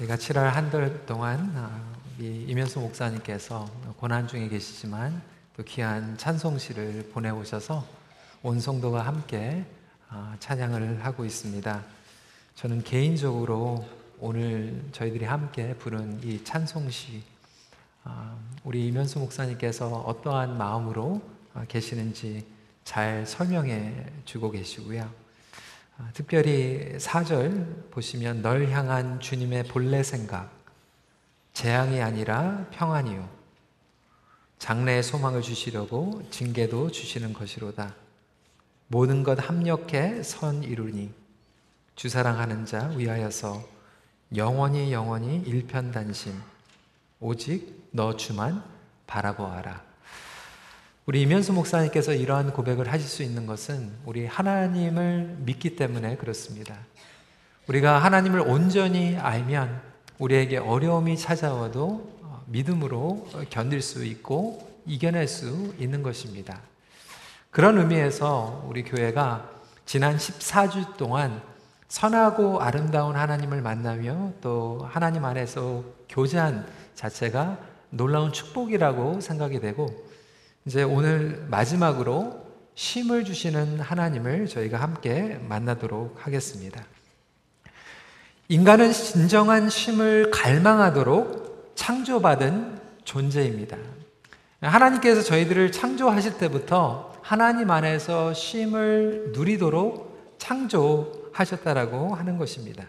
[0.00, 3.68] 저희가 7월 한 달 동안 아, 이면수 목사님께서
[3.98, 5.20] 고난 중에 계시지만
[5.56, 7.84] 또 귀한 찬송시를 보내오셔서
[8.42, 9.64] 온 성도가 함께
[10.08, 11.84] 아, 찬양을 하고 있습니다.
[12.54, 13.86] 저는 개인적으로
[14.18, 17.22] 오늘 저희들이 함께 부른 이 찬송시
[18.04, 21.20] 아, 우리 이면수 목사님께서 어떠한 마음으로
[21.68, 22.46] 계시는지
[22.84, 25.19] 잘 설명해 주고 계시고요.
[26.00, 30.50] 아, 특별히 4절 보시면 널 향한 주님의 본래 생각,
[31.52, 33.28] 재앙이 아니라 평안이요.
[34.58, 37.94] 장래의 소망을 주시려고 징계도 주시는 것이로다.
[38.88, 41.12] 모든 것 합력해 선 이루니
[41.96, 43.62] 주 사랑하는 자 위하여서
[44.36, 46.40] 영원히 영원히 일편단심
[47.20, 48.64] 오직 너 주만
[49.06, 49.89] 바라보아라.
[51.06, 56.76] 우리 이면수 목사님께서 이러한 고백을 하실 수 있는 것은 우리 하나님을 믿기 때문에 그렇습니다.
[57.68, 59.80] 우리가 하나님을 온전히 알면
[60.18, 66.60] 우리에게 어려움이 찾아와도 어, 믿음으로 견딜 수 있고 이겨낼 수 있는 것입니다.
[67.50, 69.48] 그런 의미에서 우리 교회가
[69.86, 71.40] 지난 14주 동안
[71.88, 80.09] 선하고 아름다운 하나님을 만나며 또 하나님 안에서 교제한 자체가 놀라운 축복이라고 생각이 되고
[80.66, 86.84] 이제 오늘 마지막으로 쉼을 주시는 하나님을 저희가 함께 만나도록 하겠습니다.
[88.48, 93.78] 인간은 진정한 쉼을 갈망하도록 창조받은 존재입니다.
[94.60, 102.84] 하나님께서 저희들을 창조하실 때부터 하나님 안에서 쉼을 누리도록 창조하셨다라고 하는 것입니다.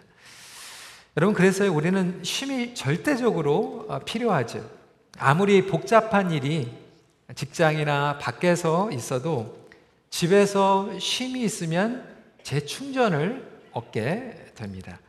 [1.15, 4.69] 여러분, 그래서 우리는 쉼이 절대적으로 필요하죠.
[5.17, 6.80] 아무리 복잡한 일이
[7.35, 9.67] 직장이나 밖에서 있어도
[10.09, 12.05] 집에서 쉼이 있으면
[12.43, 14.99] 재충전을 얻게 됩니다.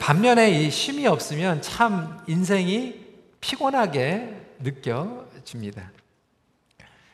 [0.00, 3.04] 반면에 이 쉼이 없으면 참 인생이
[3.40, 5.90] 피곤하게 느껴집니다.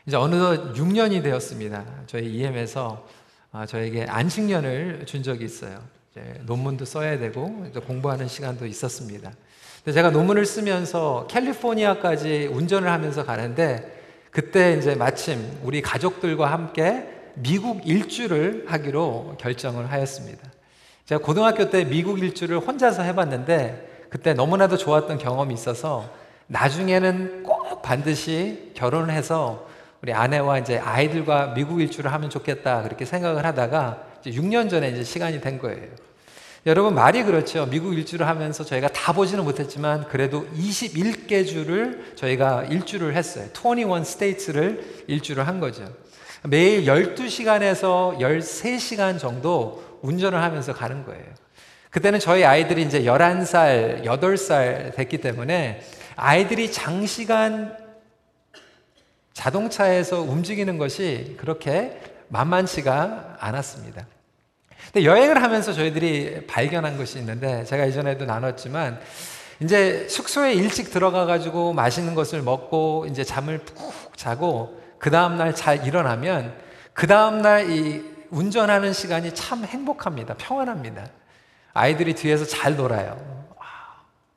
[0.06, 1.84] 이제 어느덧 6년이 되었습니다.
[2.06, 3.06] 저희 EM에서
[3.52, 5.82] 아, 저에게 안식년을 준 적이 있어요.
[6.42, 9.32] 논문도 써야 되고 공부하는 시간도 있었습니다.
[9.84, 13.99] 제가 논문을 쓰면서 캘리포니아까지 운전을 하면서 가는데
[14.30, 20.50] 그때 이제 마침 우리 가족들과 함께 미국 일주를 하기로 결정을 하였습니다.
[21.06, 26.08] 제가 고등학교 때 미국 일주를 혼자서 해봤는데 그때 너무나도 좋았던 경험이 있어서
[26.46, 29.68] 나중에는 꼭 반드시 결혼을 해서
[30.02, 35.04] 우리 아내와 이제 아이들과 미국 일주를 하면 좋겠다 그렇게 생각을 하다가 이제 6년 전에 이제
[35.04, 35.88] 시간이 된 거예요.
[36.66, 37.64] 여러분 말이 그렇죠.
[37.64, 43.46] 미국 일주를 하면서 저희가 다 보지는 못했지만 그래도 21개 주를 저희가 일주를 했어요.
[43.54, 45.90] 21 스테이트를 일주를 한 거죠.
[46.44, 51.24] 매일 12시간에서 13시간 정도 운전을 하면서 가는 거예요.
[51.88, 55.80] 그때는 저희 아이들이 이제 11살, 8살 됐기 때문에
[56.14, 57.74] 아이들이 장시간
[59.32, 64.06] 자동차에서 움직이는 것이 그렇게 만만치가 않았습니다.
[64.92, 69.00] 근데 여행을 하면서 저희들이 발견한 것이 있는데 제가 이전에도 나눴지만
[69.60, 75.54] 이제 숙소에 일찍 들어가 가지고 맛있는 것을 먹고 이제 잠을 푹 자고 그 다음 날
[75.54, 76.54] 잘 일어나면
[76.92, 80.34] 그 다음 날 이 운전하는 시간이 참 행복합니다.
[80.38, 81.06] 평안합니다.
[81.72, 83.18] 아이들이 뒤에서 잘 놀아요.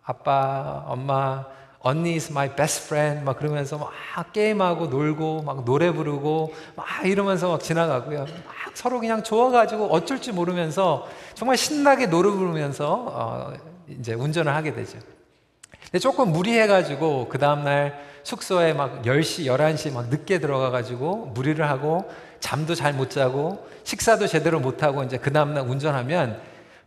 [0.04, 1.46] 아빠, 엄마,
[1.86, 3.92] 언니 is my best friend 막 그러면서 막
[4.32, 8.20] 게임하고 놀고 막 노래 부르고 막 이러면서 막 지나가고요.
[8.20, 8.28] 막
[8.74, 13.54] 서로 그냥 좋아가지고 어쩔 줄 모르면서 정말 신나게 노래 부르면서 어
[13.90, 14.98] 이제 운전을 하게 되죠.
[15.84, 22.76] 근데 조금 무리해가지고 그 다음날 숙소에 막 10시, 11시 막 늦게 들어가가지고 무리를 하고 잠도
[22.76, 26.40] 잘 못 자고 식사도 제대로 못 하고 이제 그 다음날 운전하면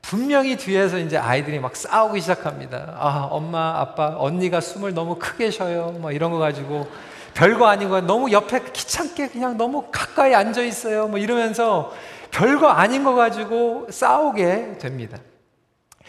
[0.07, 2.95] 분명히 뒤에서 이제 아이들이 막 싸우기 시작합니다.
[2.97, 5.97] 아, 엄마, 아빠, 언니가 숨을 너무 크게 쉬어요.
[5.99, 6.87] 뭐 이런 거 가지고
[7.35, 11.09] 별거 아닌 거 너무 옆에 귀찮게 그냥 너무 가까이 앉아 있어요.
[11.09, 11.93] 뭐 이러면서
[12.31, 15.19] 별거 아닌 거 가지고 싸우게 됩니다.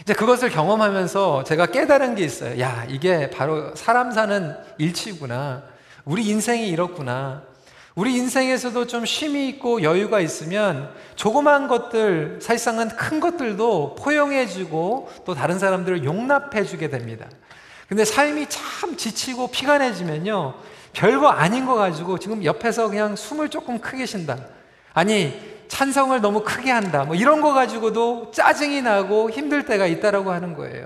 [0.01, 2.59] 이제 그것을 경험하면서 제가 깨달은 게 있어요.
[2.61, 5.63] 야, 이게 바로 사람 사는 일치구나.
[6.05, 7.41] 우리 인생이 이렇구나.
[7.97, 15.57] 우리 인생에서도 좀 쉼이 있고 여유가 있으면 조그만 것들, 사실상은 큰 것들도 포용해주고 또 다른
[15.57, 17.25] 사람들을 용납해주게 됩니다.
[17.89, 20.53] 근데 삶이 참 지치고 피곤해지면요.
[20.93, 24.37] 별거 아닌 거 가지고 지금 옆에서 그냥 숨을 조금 크게 쉰다.
[24.93, 25.33] 아니,
[25.67, 27.03] 찬성을 너무 크게 한다.
[27.03, 30.85] 뭐 이런 거 가지고도 짜증이 나고 힘들 때가 있다라고 하는 거예요.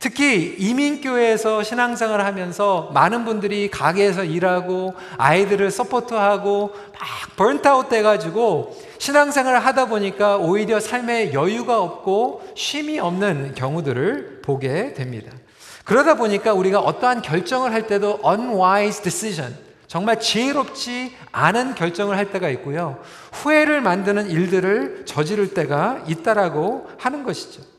[0.00, 9.86] 특히 이민교회에서 신앙생활을 하면서 많은 분들이 가게에서 일하고 아이들을 서포트하고 막 번트아웃 돼가지고 신앙생활을 하다
[9.86, 15.32] 보니까 오히려 삶에 여유가 없고 쉼이 없는 경우들을 보게 됩니다.
[15.84, 19.54] 그러다 보니까 우리가 어떠한 결정을 할 때도 unwise decision,
[19.86, 23.02] 정말 지혜롭지 않은 결정을 할 때가 있고요.
[23.32, 27.69] 후회를 만드는 일들을 저지를 때가 있다라고 하는 것이죠.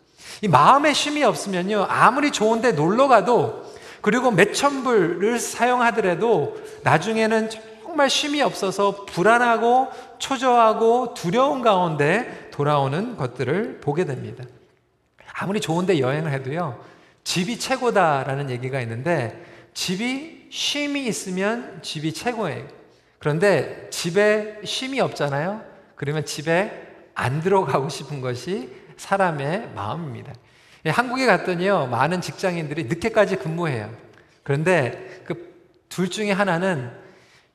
[0.41, 1.85] 이 마음에 쉼이 없으면요.
[1.87, 3.63] 아무리 좋은데 놀러 가도
[4.01, 7.49] 그리고 몇천 불을 사용하더라도 나중에는
[7.83, 14.43] 정말 쉼이 없어서 불안하고 초조하고 두려운 가운데 돌아오는 것들을 보게 됩니다.
[15.33, 16.83] 아무리 좋은데 여행을 해도요.
[17.23, 19.45] 집이 최고다라는 얘기가 있는데
[19.75, 22.67] 집이 쉼이 있으면 집이 최고예요.
[23.19, 25.61] 그런데 집에 쉼이 없잖아요.
[25.95, 30.33] 그러면 집에 안 들어가고 싶은 것이 사람의 마음입니다.
[30.85, 33.89] 예, 한국에 갔더니요, 많은 직장인들이 늦게까지 근무해요.
[34.43, 35.51] 그런데 그
[35.91, 36.89] 둘 중에 하나는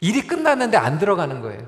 [0.00, 1.66] 일이 끝났는데 안 들어가는 거예요.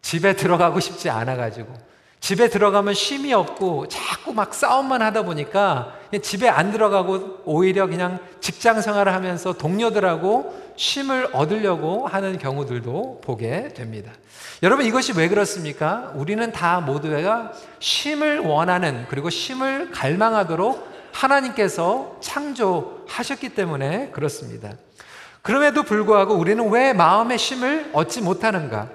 [0.00, 1.72] 집에 들어가고 싶지 않아가지고.
[2.18, 8.80] 집에 들어가면 쉼이 없고 자꾸 막 싸움만 하다 보니까 집에 안 들어가고 오히려 그냥 직장
[8.80, 14.12] 생활을 하면서 동료들하고 쉼을 얻으려고 하는 경우들도 보게 됩니다.
[14.62, 16.12] 여러분 이것이 왜 그렇습니까?
[16.14, 24.72] 우리는 다 모두가 쉼을 원하는 그리고 쉼을 갈망하도록 하나님께서 창조하셨기 때문에 그렇습니다.
[25.42, 28.90] 그럼에도 불구하고 우리는 왜 마음의 쉼을 얻지 못하는가?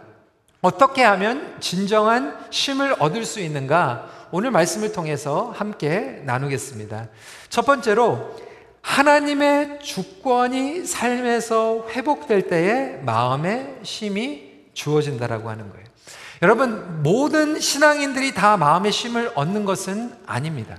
[0.61, 4.27] 어떻게 하면 진정한 쉼을 얻을 수 있는가?
[4.31, 7.07] 오늘 말씀을 통해서 함께 나누겠습니다.
[7.49, 8.35] 첫 번째로
[8.81, 15.85] 하나님의 주권이 삶에서 회복될 때에 마음의 쉼이 주어진다라고 하는 거예요.
[16.41, 20.77] 여러분, 모든 신앙인들이 다 마음의 쉼을 얻는 것은 아닙니다.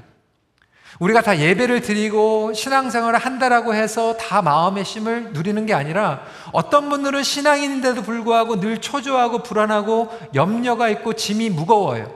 [0.99, 6.23] 우리가 다 예배를 드리고 신앙생활을 한다라고 해서 다 마음의 쉼을 누리는 게 아니라
[6.53, 12.13] 어떤 분들은 신앙인인데도 불구하고 늘 초조하고 불안하고 염려가 있고 짐이 무거워요.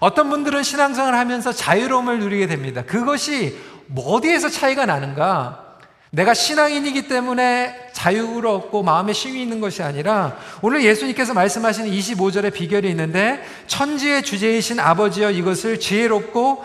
[0.00, 2.82] 어떤 분들은 신앙생활을 하면서 자유로움을 누리게 됩니다.
[2.82, 3.58] 그것이
[3.96, 5.68] 어디에서 차이가 나는가?
[6.10, 13.44] 내가 신앙인이기 때문에 자유롭고 마음에 쉼이 있는 것이 아니라 오늘 예수님께서 말씀하시는 25절의 비결이 있는데
[13.66, 16.64] 천지의 주제이신 아버지여 이것을 지혜롭고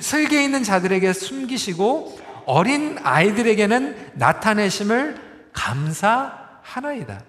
[0.00, 5.16] 슬기 있는 자들에게 숨기시고 어린 아이들에게는 나타내심을
[5.52, 7.20] 감사하나이다.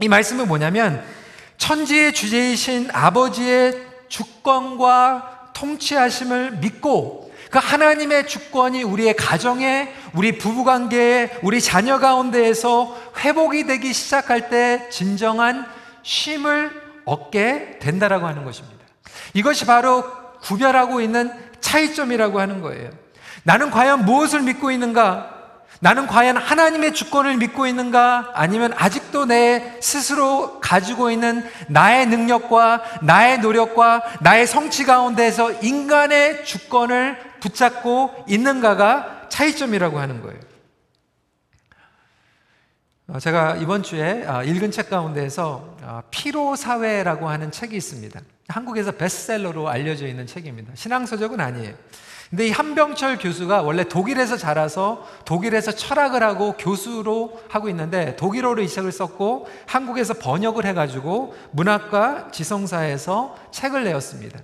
[0.00, 1.04] 이 말씀은 뭐냐면
[1.58, 3.74] 천지의 주제이신 아버지의
[4.08, 13.92] 주권과 통치하심을 믿고 그 하나님의 주권이 우리의 가정에, 우리 부부관계에, 우리 자녀 가운데에서 회복이 되기
[13.92, 15.66] 시작할 때 진정한
[16.02, 16.70] 쉼을
[17.04, 18.84] 얻게 된다라고 하는 것입니다.
[19.34, 20.04] 이것이 바로
[20.42, 22.90] 구별하고 있는 차이점이라고 하는 거예요.
[23.44, 25.37] 나는 과연 무엇을 믿고 있는가?
[25.80, 28.32] 나는 과연 하나님의 주권을 믿고 있는가?
[28.34, 37.18] 아니면 아직도 내 스스로 가지고 있는 나의 능력과 나의 노력과 나의 성취 가운데서 인간의 주권을
[37.40, 40.40] 붙잡고 있는가가 차이점이라고 하는 거예요.
[43.10, 48.20] 어, 제가 이번 주에 어, 읽은 책 가운데에서 어, 피로 사회라고 하는 책이 있습니다.
[48.48, 50.72] 한국에서 베스트셀러로 알려져 있는 책입니다.
[50.74, 51.74] 신앙서적은 아니에요.
[52.30, 58.68] 근데 이 한병철 교수가 원래 독일에서 자라서 독일에서 철학을 하고 교수로 하고 있는데 독일어로 이
[58.68, 64.40] 책을 썼고 한국에서 번역을 해가지고 문학과 지성사에서 책을 내었습니다.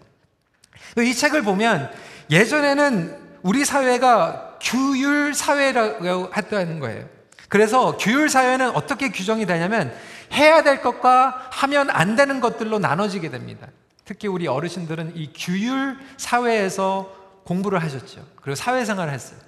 [0.99, 1.91] 이 책을 보면
[2.31, 7.05] 예전에는 우리 사회가 규율 사회라고 했다는 거예요.
[7.51, 9.95] 그래서 규율 사회는 어떻게 규정이 되냐면
[10.33, 13.69] 해야 될 것과 하면 안 되는 것들로 나눠지게 됩니다.
[14.07, 18.25] 특히 우리 어르신들은 이 규율 사회에서 공부를 하셨죠.
[18.41, 19.39] 그리고 사회생활을 했어요.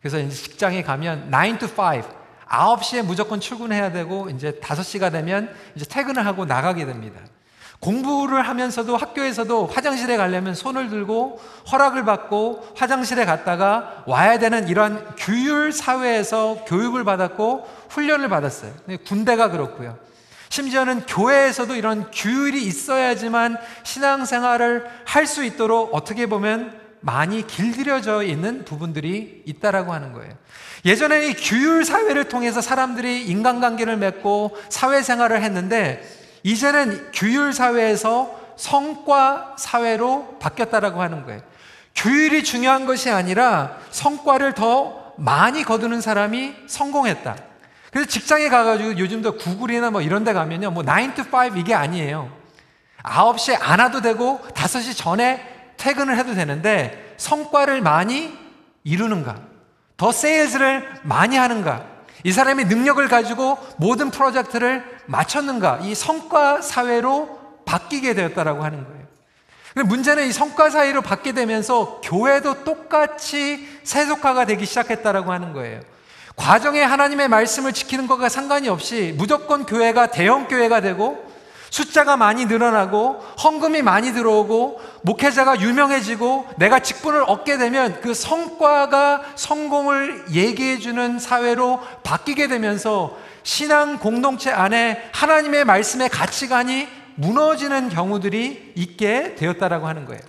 [0.00, 2.02] 그래서 이제 직장에 가면 9 to 5,
[2.48, 7.20] 9시에 무조건 출근해야 되고 이제 5시가 되면 이제 퇴근을 하고 나가게 됩니다.
[7.80, 15.70] 공부를 하면서도 학교에서도 화장실에 가려면 손을 들고 허락을 받고 화장실에 갔다가 와야 되는 이러한 규율
[15.72, 18.72] 사회에서 교육을 받았고 훈련을 받았어요.
[19.06, 19.98] 군대가 그렇고요.
[20.48, 29.42] 심지어는 교회에서도 이런 규율이 있어야지만 신앙생활을 할 수 있도록 어떻게 보면 많이 길들여져 있는 부분들이
[29.44, 30.32] 있다라고 하는 거예요.
[30.86, 36.02] 예전에 이 규율 사회를 통해서 사람들이 인간관계를 맺고 사회생활을 했는데
[36.42, 41.40] 이제는 규율 사회에서 성과 사회로 바뀌었다라고 하는 거예요.
[41.94, 47.36] 규율이 중요한 것이 아니라 성과를 더 많이 거두는 사람이 성공했다.
[47.90, 50.70] 그래서 직장에 가가지고 요즘도 구글이나 뭐 이런 데 가면요.
[50.70, 52.30] 뭐 9 to 5 이게 아니에요.
[53.02, 55.53] 9시에 안 와도 되고 5시 전에
[55.84, 58.32] 퇴근을 해도 되는데 성과를 많이
[58.84, 59.36] 이루는가?
[59.98, 61.84] 더 세일즈를 많이 하는가?
[62.24, 65.80] 이 사람이 능력을 가지고 모든 프로젝트를 마쳤는가?
[65.82, 69.04] 이 성과 사회로 바뀌게 되었다라고 하는 거예요.
[69.74, 75.80] 근데 문제는 이 성과 사회로 바뀌게 되면서 교회도 똑같이 세속화가 되기 시작했다라고 하는 거예요.
[76.34, 81.33] 과정에 하나님의 말씀을 지키는 것과 상관이 없이 무조건 교회가 대형 교회가 되고
[81.74, 90.26] 숫자가 많이 늘어나고 헌금이 많이 들어오고 목회자가 유명해지고 내가 직분을 얻게 되면 그 성과가 성공을
[90.30, 99.88] 얘기해 주는 사회로 바뀌게 되면서 신앙 공동체 안에 하나님의 말씀의 가치관이 무너지는 경우들이 있게 되었다라고
[99.88, 100.22] 하는 거예요.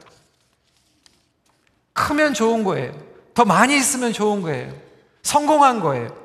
[1.93, 2.91] 크면 좋은 거예요.
[3.35, 4.73] 더 많이 있으면 좋은 거예요.
[5.21, 6.24] 성공한 거예요.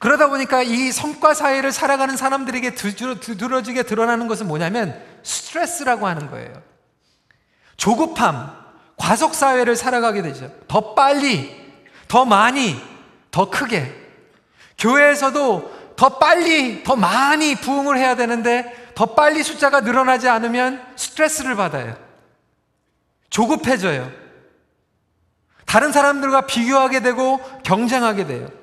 [0.00, 6.54] 그러다 보니까 이 성과 사회를 살아가는 사람들에게 두드러지게 드러나는 것은 뭐냐면 스트레스라고 하는 거예요.
[7.76, 8.50] 조급함,
[8.96, 10.50] 과속 사회를 살아가게 되죠.
[10.68, 11.54] 더 빨리,
[12.08, 12.80] 더 많이,
[13.30, 13.94] 더 크게.
[14.78, 21.94] 교회에서도 더 빨리, 더 많이 부흥을 해야 되는데 더 빨리 숫자가 늘어나지 않으면 스트레스를 받아요.
[23.28, 24.10] 조급해져요.
[25.66, 28.59] 다른 사람들과 비교하게 되고 경쟁하게 돼요.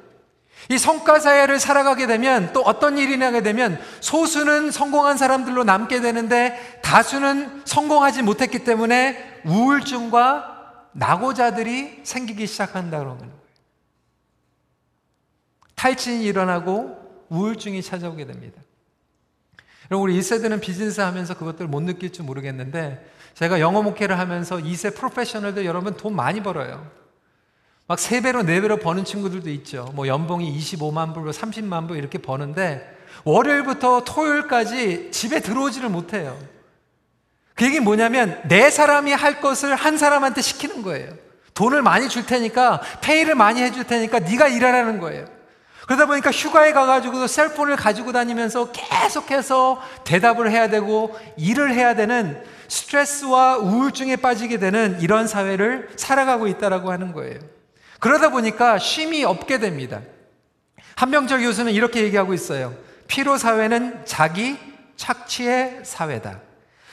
[0.70, 6.80] 이 성과 사회를 살아가게 되면 또 어떤 일이 나게 되면 소수는 성공한 사람들로 남게 되는데
[6.84, 13.38] 다수는 성공하지 못했기 때문에 우울증과 낙오자들이 생기기 시작한다는 거예요.
[15.76, 18.62] 탈진이 일어나고 우울증이 찾아오게 됩니다.
[19.90, 25.66] 여러분 우리 1세대는 비즈니스 하면서 그것들을 못 느낄지 모르겠는데 제가 영어 목회를 하면서 2세 프로페셔널들
[25.66, 26.90] 여러분 돈 많이 벌어요.
[27.88, 29.90] 막 3배로 4배로 버는 친구들도 있죠.
[29.94, 36.38] 뭐 연봉이 25만 불, 30만 불 이렇게 버는데 월요일부터 토요일까지 집에 들어오지를 못해요.
[37.56, 41.14] 그 얘기 뭐냐면 내 사람이 할 것을 한 사람한테 시키는 거예요.
[41.54, 45.26] 돈을 많이 줄 테니까 페이를 많이 해줄 테니까 네가 일하라는 거예요.
[45.88, 53.58] 그러다 보니까 휴가에 가가지고 셀폰을 가지고 다니면서 계속해서 대답을 해야 되고 일을 해야 되는 스트레스와
[53.58, 57.57] 우울증에 빠지게 되는 이런 사회를 살아가고 있다라고 하는 거예요.
[58.00, 60.02] 그러다 보니까 쉼이 없게 됩니다.
[60.96, 62.76] 한명철 교수는 이렇게 얘기하고 있어요.
[63.08, 64.58] 피로 사회는 자기
[64.96, 66.42] 착취의 사회다.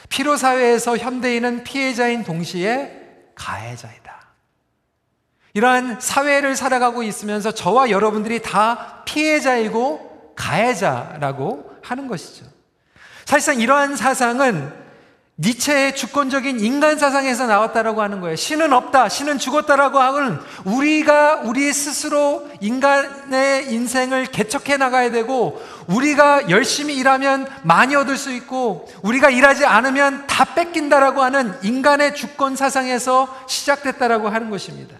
[0.08, 3.00] 피로 사회에서 현대인은 피해자인 동시에
[3.34, 4.14] 가해자이다.
[5.54, 12.44] 이러한 사회를 살아가고 있으면서 저와 여러분들이 다 피해자이고 가해자라고 하는 것이죠.
[13.24, 14.83] 사실상 이러한 사상은
[15.36, 18.36] 니체의 주권적인 인간 사상에서 나왔다라고 하는 거예요.
[18.36, 19.08] 신은 없다.
[19.08, 27.96] 신은 죽었다라고 하는 우리가 우리 스스로 인간의 인생을 개척해 나가야 되고 우리가 열심히 일하면 많이
[27.96, 34.96] 얻을 수 있고 우리가 일하지 않으면 다 뺏긴다라고 하는 인간의 주권 사상에서 시작됐다라고 하는 것입니다.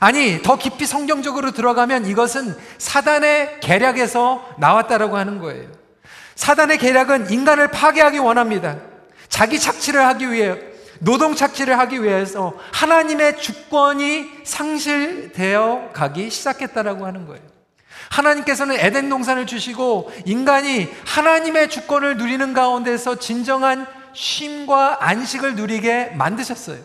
[0.00, 5.70] 아니, 더 깊이 성경적으로 들어가면 이것은 사단의 계략에서 나왔다라고 하는 거예요.
[6.34, 8.76] 사단의 계략은 인간을 파괴하기 원합니다.
[9.28, 10.56] 자기 착취를 하기 위해
[11.00, 17.42] 노동 착취를 하기 위해서 하나님의 주권이 상실되어 가기 시작했다라고 하는 거예요.
[18.10, 26.78] 하나님께서는 에덴 동산을 주시고 인간이 하나님의 주권을 누리는 가운데서 진정한 쉼과 안식을 누리게 만드셨어요.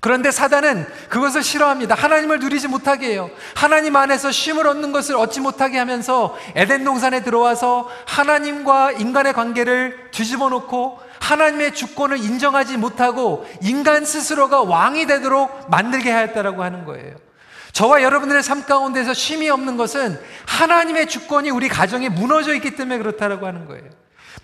[0.00, 1.94] 그런데 사단은 그것을 싫어합니다.
[1.94, 3.30] 하나님을 누리지 못하게 해요.
[3.54, 10.48] 하나님 안에서 쉼을 얻는 것을 얻지 못하게 하면서 에덴 동산에 들어와서 하나님과 인간의 관계를 뒤집어
[10.50, 17.16] 놓고 하나님의 주권을 인정하지 못하고 인간 스스로가 왕이 되도록 만들게 하였다라고 하는 거예요.
[17.72, 23.46] 저와 여러분들의 삶 가운데서 쉼이 없는 것은 하나님의 주권이 우리 가정에 무너져 있기 때문에 그렇다라고
[23.46, 23.84] 하는 거예요.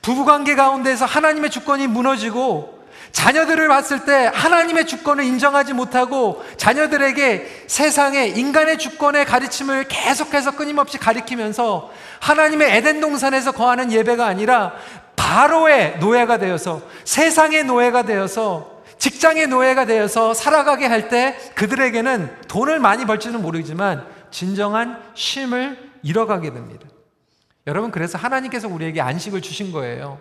[0.02, 2.80] 부부 관계 가운데서 하나님의 주권이 무너지고
[3.12, 11.90] 자녀들을 봤을 때 하나님의 주권을 인정하지 못하고 자녀들에게 세상의 인간의 주권의 가르침을 계속해서 끊임없이 가리키면서
[12.20, 14.72] 하나님의 에덴 동산에서 거하는 예배가 아니라
[15.30, 23.04] 바로의 노예가 되어서 세상의 노예가 되어서 직장의 노예가 되어서 살아가게 할 때 그들에게는 돈을 많이
[23.04, 26.88] 벌지는 모르지만 진정한 쉼을 잃어가게 됩니다.
[27.68, 30.20] 여러분 그래서 하나님께서 우리에게 안식을 주신 거예요.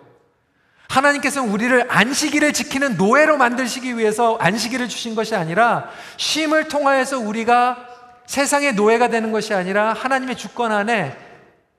[0.88, 7.84] 하나님께서 우리를 안식일을 지키는 노예로 만드시기 위해서 안식일을 주신 것이 아니라 쉼을 통하여서 우리가
[8.26, 11.16] 세상의 노예가 되는 것이 아니라 하나님의 주권 안에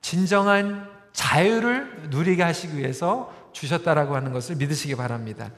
[0.01, 5.49] 진정한 자유를 누리게 하시기 위해서 주셨다라고 하는 것을 믿으시기 바랍니다.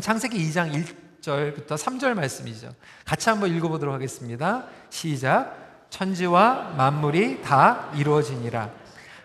[0.00, 0.72] 창세기 2장
[1.22, 2.74] 1절부터 3절 말씀이죠.
[3.04, 4.64] 같이 한번 읽어보도록 하겠습니다.
[4.90, 5.86] 시작.
[5.90, 8.70] 천지와 만물이 다 이루어지니라.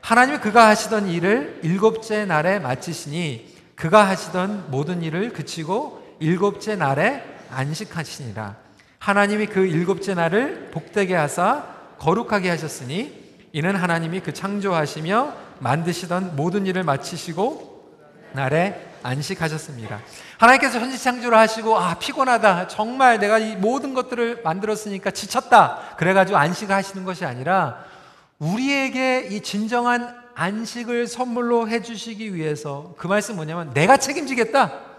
[0.02, 8.56] 하나님이 그가 하시던 일을 일곱째 날에 마치시니 그가 하시던 모든 일을 그치고 일곱째 날에 안식하시니라.
[9.00, 11.68] 하나님이 그 일곱째 날을 복되게 하사
[12.00, 13.23] 거룩하게 하셨으니
[13.56, 17.72] 이는 하나님이 그 창조하시며 만드시던 모든 일을 마치시고
[18.34, 20.00] 날에 안식하셨습니다.
[20.40, 27.06] 하나님께서 현지 창조를 하시고 아 피곤하다 정말 내가 이 모든 것들을 만들었으니까 지쳤다 그래가지고 안식하시는
[27.06, 27.86] 것이 아니라
[28.40, 34.93] 우리에게 이 진정한 안식을 선물로 해주시기 위해서 그 말씀 뭐냐면 내가 책임지겠다.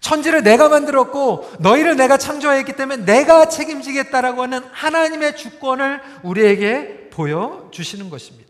[0.00, 8.48] 천지를 내가 만들었고 너희를 내가 창조했기 때문에 내가 책임지겠다라고 하는 하나님의 주권을 우리에게 보여주시는 것입니다.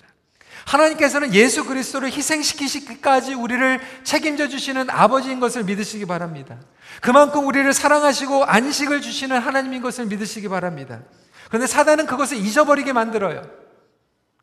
[0.66, 6.58] 하나님께서는 예수 그리스도를 희생시키시기까지 우리를 책임져 주시는 아버지인 것을 믿으시기 바랍니다.
[7.00, 11.00] 그만큼 우리를 사랑하시고 안식을 주시는 하나님인 것을 믿으시기 바랍니다.
[11.48, 13.42] 그런데 사단은 그것을 잊어버리게 만들어요.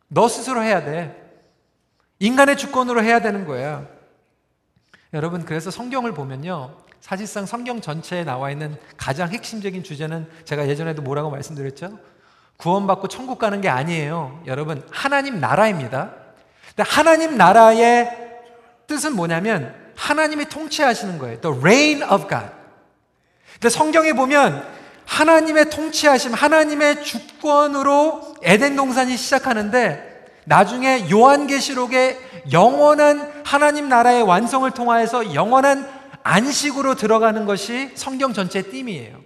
[0.08, 1.22] 너 스스로 해야 돼.
[2.20, 3.86] 인간의 주권으로 해야 되는 거야.
[5.14, 6.85] 여러분, 그래서 성경을 보면요.
[7.06, 12.00] 사실상 성경 전체에 나와 있는 가장 핵심적인 주제는 제가 예전에도 뭐라고 말씀드렸죠?
[12.58, 14.42] 구원받고 천국 가는 게 아니에요.
[14.48, 16.16] 여러분, 하나님 나라입니다.
[16.76, 18.10] 근데 하나님 나라의
[18.88, 21.42] 뜻은 뭐냐면 하나님이 통치하시는 거예요.
[21.42, 22.48] The reign of God.
[23.54, 24.66] 근데 성경에 보면
[25.06, 32.18] 하나님의 통치하심, 하나님의 주권으로 에덴 동산이 시작하는데 나중에 요한계시록에
[32.52, 35.94] 영원한 하나님 나라의 완성을 통하여서 영원한
[36.26, 39.24] 안식으로 들어가는 것이 성경 전체의 띠이에요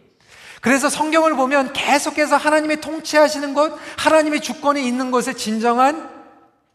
[0.60, 6.10] 그래서 성경을 보면 계속해서 하나님의 통치하시는 것, 하나님의 주권이 있는 것에 진정한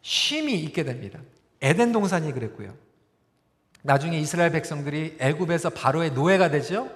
[0.00, 1.18] 쉼이 있게 됩니다.
[1.60, 2.74] 에덴 동산이 그랬고요.
[3.82, 6.90] 나중에 이스라엘 백성들이 애굽에서 바로의 노예가 되죠.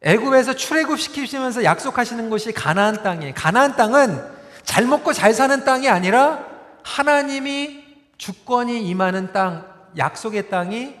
[0.00, 3.34] 애굽에서 출애굽 시키시면서 약속하시는 것이 가나안 땅이에요.
[3.36, 4.24] 가나안 땅은
[4.64, 6.46] 잘 먹고 잘 사는 땅이 아니라
[6.82, 7.84] 하나님이
[8.16, 10.96] 주권이 임하는 땅, 약속의 땅이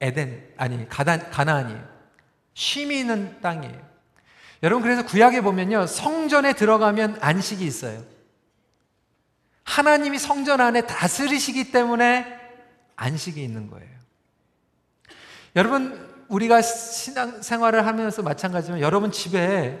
[0.00, 1.96] 에덴 아니 가단, 가나안이에요.
[2.54, 3.86] 쉼이 있는 땅이에요.
[4.62, 8.02] 여러분 그래서 구약에 보면요 성전에 들어가면 안식이 있어요.
[9.64, 12.26] 하나님이 성전 안에 다스리시기 때문에
[12.96, 13.96] 안식이 있는 거예요.
[15.56, 19.78] 여러분 우리가 신앙 생활을 하면서 마찬가지지만 여러분 집에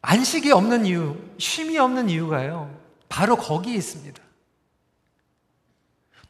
[0.00, 2.78] 안식이 없는 이유, 쉼이 없는 이유가요.
[3.08, 4.20] 바로 거기 있습니다.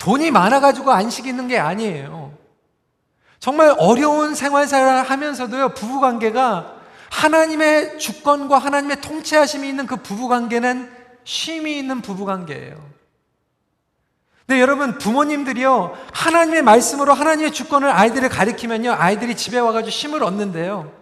[0.03, 2.37] 돈이 많아가지고 안식이 있는 게 아니에요.
[3.39, 6.75] 정말 어려운 생활생활을 하면서도요, 부부관계가
[7.09, 10.91] 하나님의 주권과 하나님의 통치하심이 있는 그 부부관계는
[11.23, 12.75] 쉼이 있는 부부관계예요.
[14.45, 20.93] 근데 여러분, 부모님들이요, 하나님의 말씀으로 하나님의 주권을 아이들을 가리키면요, 아이들이 집에 와가지고 쉼을 얻는데요.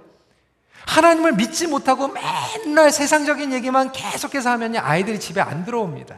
[0.87, 6.17] 하나님을 믿지 못하고 맨날 세상적인 얘기만 계속해서 하면 아이들이 집에 안 들어옵니다.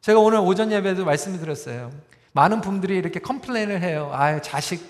[0.00, 1.90] 제가 오늘 오전 예배도 말씀을 드렸어요.
[2.32, 4.10] 많은 분들이 이렇게 컴플레인을 해요.
[4.12, 4.84] 아, 자식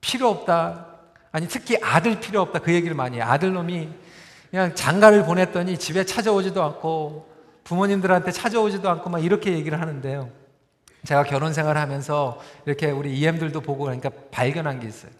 [0.00, 0.86] 필요 없다.
[1.30, 2.60] 아니, 특히 아들 필요 없다.
[2.60, 3.24] 그 얘기를 많이 해요.
[3.26, 3.88] 아들놈이
[4.50, 7.32] 그냥 장가를 보냈더니 집에 찾아오지도 않고
[7.64, 10.30] 부모님들한테 찾아오지도 않고 막 이렇게 얘기를 하는데요.
[11.04, 15.12] 제가 결혼 생활 하면서 이렇게 우리 EM들도 보고 그러니까 발견한 게 있어요.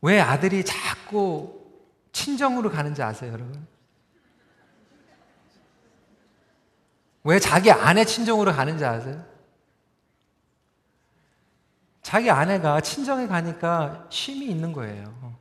[0.00, 1.60] 왜 아들이 자꾸
[2.12, 3.66] 친정으로 가는지 아세요, 여러분?
[7.28, 9.22] 왜 자기 아내 친정으로 가는지 아세요?
[12.00, 15.36] 자기 아내가 친정에 가니까 쉼이 있는 거예요.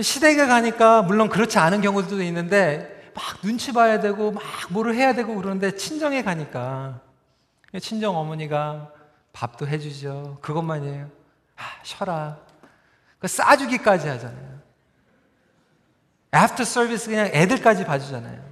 [0.00, 5.36] 시댁에 가니까 물론 그렇지 않은 경우도 있는데 막 눈치 봐야 되고 막 뭐를 해야 되고
[5.36, 7.00] 그러는데 친정에 가니까
[7.80, 8.92] 친정 어머니가
[9.32, 10.38] 밥도 해주죠.
[10.40, 11.08] 그것만이에요.
[11.56, 12.36] 아, 쉬어라.
[13.20, 14.60] 그 싸주기까지 하잖아요.
[16.34, 18.50] 애프터 서비스 그냥 애들까지 봐주잖아요.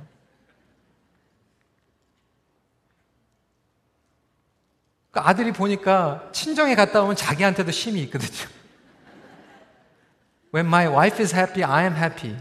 [5.07, 8.48] 그 아들이 보니까 친정에 갔다 오면 자기한테도 쉼이 있거든요.
[10.54, 12.36] When my wife is happy, I am happy.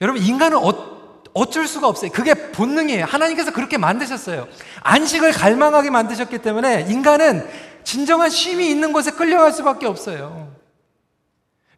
[0.00, 2.10] 여러분, 인간은 어, 어쩔 수가 없어요.
[2.10, 3.04] 그게 본능이에요.
[3.04, 4.48] 하나님께서 그렇게 만드셨어요.
[4.82, 7.48] 안식을 갈망하게 만드셨기 때문에 인간은
[7.84, 10.54] 진정한 쉼이 있는 곳에 끌려갈 수밖에 없어요.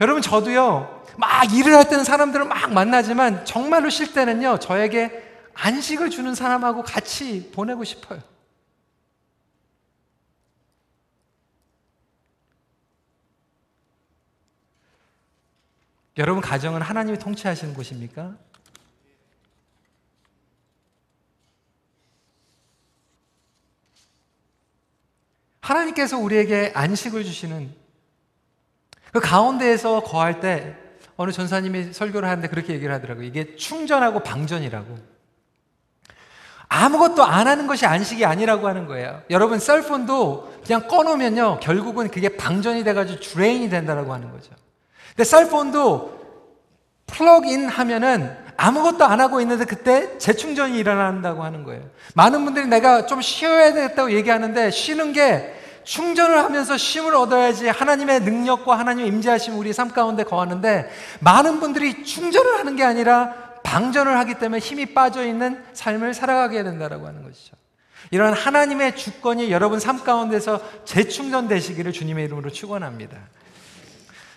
[0.01, 5.26] 여러분, 저도요, 막 일을 할 때는 사람들을 막 만나지만 정말로 쉴 때는요, 저에게
[5.57, 8.21] 안식을 주는 사람하고 같이 보내고 싶어요.
[16.19, 18.37] 여러분 가정은 하나님이 통치하시는 곳입니까?
[25.61, 27.75] 하나님께서 우리에게 안식을 주시는
[29.12, 30.77] 그 가운데에서 거할 때
[31.16, 33.27] 어느 전도사님이 설교를 하는데 그렇게 얘기를 하더라고요.
[33.27, 35.15] 이게 충전하고 방전이라고.
[36.77, 39.23] 아무것도 안 하는 것이 안식이 아니라고 하는 거예요.
[39.31, 44.51] 여러분 cell phone도 그냥 꺼놓으면요 결국은 그게 방전이 돼가지고 drain이 된다라고 하는 거죠.
[45.11, 46.16] 근데 cell phone도
[47.07, 51.83] plug in 하면은 아무것도 안 하고 있는데 그때 재충전이 일어난다고 하는 거예요.
[52.15, 58.77] 많은 분들이 내가 좀 쉬어야 되겠다고 얘기하는데 쉬는 게 충전을 하면서 쉼을 얻어야지 하나님의 능력과
[58.79, 64.61] 하나님의 임재하심 우리 삶 가운데 거하는데 많은 분들이 충전을 하는 게 아니라 방전을 하기 때문에
[64.61, 67.57] 힘이 빠져 있는 삶을 살아가게 된다라고 하는 것이죠.
[68.12, 73.18] 이런 하나님의 주권이 여러분 삶 가운데서 재충전되시기를 주님의 이름으로 축원합니다.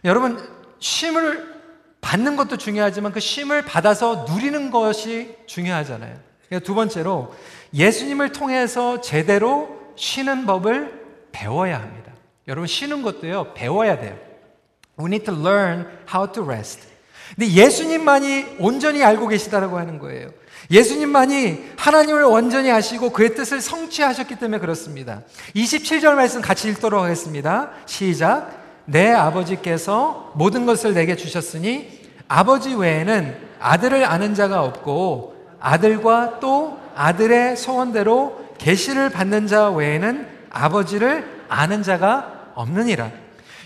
[0.03, 0.39] 여러분
[0.79, 1.59] 쉼을
[2.01, 6.17] 받는 것도 중요하지만 그 쉼을 받아서 누리는 것이 중요하잖아요.
[6.63, 7.35] 두 번째로
[7.71, 12.13] 예수님을 통해서 제대로 쉬는 법을 배워야 합니다.
[12.47, 14.17] 여러분 쉬는 것도요 배워야 돼요.
[14.97, 16.88] We need to learn how to rest.
[17.35, 20.29] 근데 예수님만이 온전히 알고 계시다라고 하는 거예요.
[20.71, 25.21] 예수님만이 하나님을 온전히 아시고 그의 뜻을 성취하셨기 때문에 그렇습니다.
[25.55, 27.71] 27절 말씀 같이 읽도록 하겠습니다.
[27.85, 28.59] 시작.
[28.85, 37.55] 내 아버지께서 모든 것을 내게 주셨으니 아버지 외에는 아들을 아는 자가 없고 아들과 또 아들의
[37.57, 43.11] 소원대로 계시를 받는 자 외에는 아버지를 아는 자가 없느니라.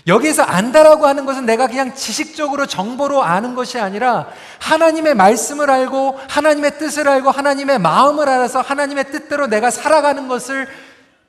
[0.06, 4.28] 여기에서 안다라고 하는 것은 내가 그냥 지식적으로 정보로 아는 것이 아니라
[4.60, 10.68] 하나님의 말씀을 알고 하나님의 뜻을 알고 하나님의 마음을 알아서 하나님의 뜻대로 내가 살아가는 것을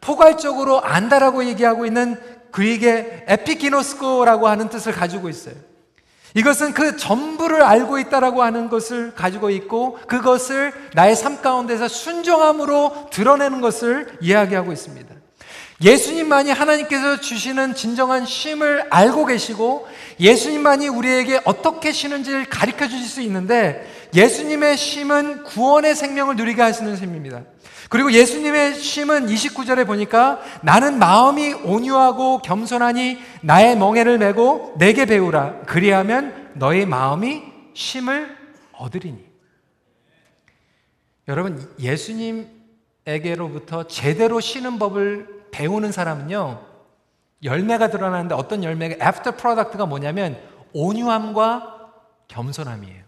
[0.02, 2.20] 포괄적으로 안다라고 얘기하고 있는
[2.52, 5.56] 그에게 에피키노스코라고 하는 뜻을 가지고 있어요.
[6.34, 13.62] 이것은 그 전부를 알고 있다라고 하는 것을 가지고 있고 그것을 나의 삶 가운데서 순종함으로 드러내는
[13.62, 15.15] 것을 이야기하고 있습니다.
[15.84, 19.88] 예수님만이 하나님께서 주시는 진정한 쉼을 알고 계시고
[20.20, 27.44] 예수님만이 우리에게 어떻게 쉬는지를 가르쳐 주실 수 있는데 예수님의 쉼은 구원의 생명을 누리게 하시는 셈입니다.
[27.90, 35.64] 그리고 예수님의 쉼은 29절에 보니까 나는 마음이 온유하고 겸손하니 나의 멍에를 메고 내게 배우라.
[35.68, 38.36] 그리하면 너의 마음이 쉼을
[38.72, 39.26] 얻으리니.
[41.28, 46.62] 여러분, 예수님에게로부터 제대로 쉬는 법을 배우는 사람은요,
[47.44, 50.38] 열매가 드러나는데 어떤 열매가, after product가 뭐냐면
[50.74, 51.92] 온유함과
[52.28, 53.06] 겸손함이에요.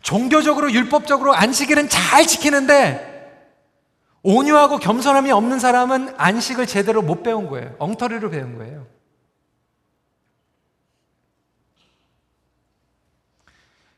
[0.00, 3.08] 종교적으로 율법적으로 안식일은 잘 지키는데
[4.22, 7.76] 온유하고 겸손함이 없는 사람은 안식을 제대로 못 배운 거예요.
[7.78, 8.86] 엉터리로 배운 거예요.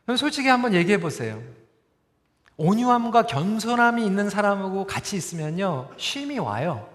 [0.05, 1.40] 그럼 솔직히 한번 얘기해 보세요.
[2.57, 6.88] 온유함과 겸손함이 있는 사람하고 같이 있으면요, 쉼이 와요.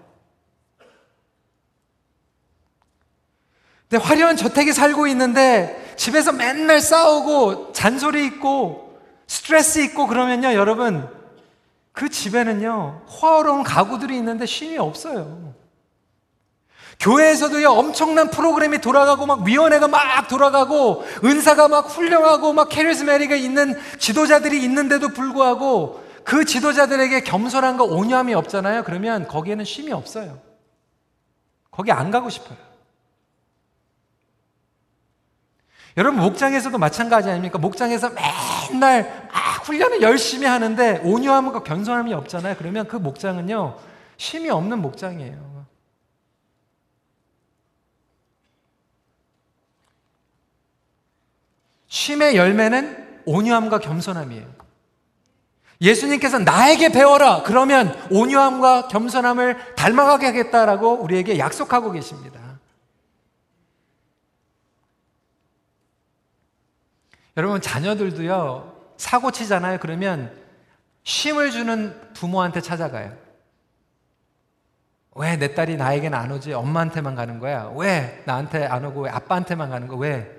[3.88, 11.08] 근데 화려한 저택에 살고 있는데 집에서 맨날 싸우고 잔소리 있고 스트레스 있고 그러면요, 여러분,
[11.92, 15.47] 그 집에는요, 화어로운 가구들이 있는데 쉼이 없어요.
[17.00, 24.62] 교회에서도요, 엄청난 프로그램이 돌아가고, 막 위원회가 막 돌아가고, 은사가 막 훌륭하고, 막 캐리스메리가 있는 지도자들이
[24.64, 28.84] 있는데도 불구하고, 그 지도자들에게 겸손함과 온유함이 없잖아요.
[28.84, 30.38] 그러면 거기에는 쉼이 없어요.
[31.70, 32.58] 거기 안 가고 싶어요.
[35.96, 37.58] 여러분 목장에서도 마찬가지 아닙니까?
[37.58, 38.10] 목장에서
[38.70, 42.56] 맨날 막 훈련을 열심히 하는데 온유함과 겸손함이 없잖아요.
[42.58, 43.76] 그러면 그 목장은요
[44.16, 45.57] 쉼이 없는 목장이에요.
[51.88, 54.58] 쉼의 열매는 온유함과 겸손함이에요.
[55.80, 57.42] 예수님께서 나에게 배워라.
[57.44, 62.58] 그러면 온유함과 겸손함을 닮아가게 하겠다라고 우리에게 약속하고 계십니다.
[67.36, 69.78] 여러분 자녀들도요 사고 치잖아요.
[69.78, 70.36] 그러면
[71.04, 73.16] 쉼을 주는 부모한테 찾아가요.
[75.14, 76.52] 왜 내 딸이 나에게는 안 오지?
[76.52, 77.72] 엄마한테만 가는 거야.
[77.76, 79.96] 왜 나한테 안 오고 왜 아빠한테만 가는 거?
[79.96, 80.37] 왜?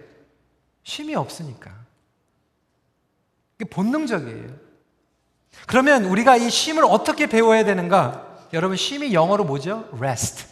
[0.83, 1.71] 쉼이 없으니까.
[3.59, 4.47] 이게 본능적이에요.
[5.67, 8.47] 그러면 우리가 이 쉼을 어떻게 배워야 되는가?
[8.53, 9.89] 여러분 쉼이 영어로 뭐죠?
[9.97, 10.47] rest.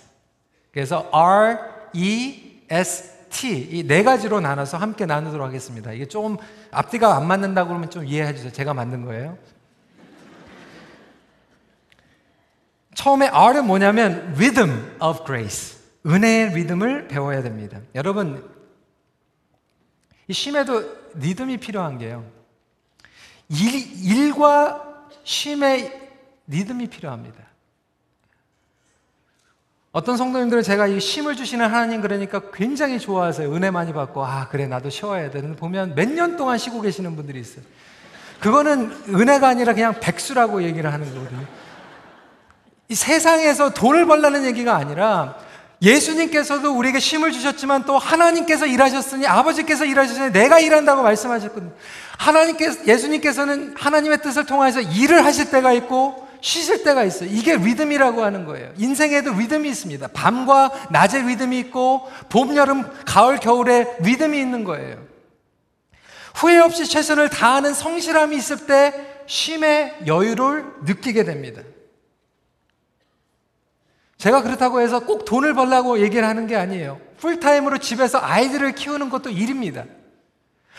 [0.71, 1.57] 그래서 R
[1.93, 5.91] E S T 이 네 가지로 나눠서 함께 나누도록 하겠습니다.
[5.91, 6.37] 이게 조금
[6.71, 8.51] 앞뒤가 안 맞는다고 그러면 좀 이해해 주세요.
[8.51, 9.37] 제가 만든 거예요.
[12.95, 15.77] 처음에 R은 뭐냐면 rhythm of grace.
[16.05, 17.79] 은혜의 리듬을 배워야 됩니다.
[17.95, 18.47] 여러분
[20.27, 20.83] 이 쉼에도
[21.15, 22.25] 리듬이 필요한 게요.
[23.49, 26.09] 일, 일과 쉼의
[26.47, 27.45] 리듬이 필요합니다.
[29.93, 33.51] 어떤 성도님들은 제가 이 쉼을 주시는 하나님 그러니까 굉장히 좋아하세요.
[33.55, 37.39] 은혜 많이 받고, 아, 그래, 나도 쉬어야 되는 보면 몇 년 동안 쉬고 계시는 분들이
[37.39, 37.63] 있어요.
[38.39, 41.47] 그거는 은혜가 아니라 그냥 백수라고 얘기를 하는 거거든요.
[42.89, 45.37] 이 세상에서 돈을 벌라는 얘기가 아니라
[45.81, 51.71] 예수님께서도 우리에게 쉼을 주셨지만 또 하나님께서 일하셨으니 아버지께서 일하셨으니 내가 일한다고 말씀하셨거든요.
[52.17, 57.29] 하나님께서 예수님께서는 하나님의 뜻을 통해서 일을 하실 때가 있고 쉬실 때가 있어요.
[57.31, 58.71] 이게 리듬이라고 하는 거예요.
[58.77, 60.07] 인생에도 리듬이 있습니다.
[60.09, 64.97] 밤과 낮의 리듬이 있고 봄, 여름, 가을, 겨울에 리듬이 있는 거예요.
[66.35, 68.93] 후회 없이 최선을 다하는 성실함이 있을 때
[69.25, 71.61] 쉼의 여유를 느끼게 됩니다.
[74.17, 76.99] 제가 그렇다고 해서 꼭 돈을 벌라고 얘기를 하는 게 아니에요.
[77.19, 79.85] 풀타임으로 집에서 아이들을 키우는 것도 일입니다.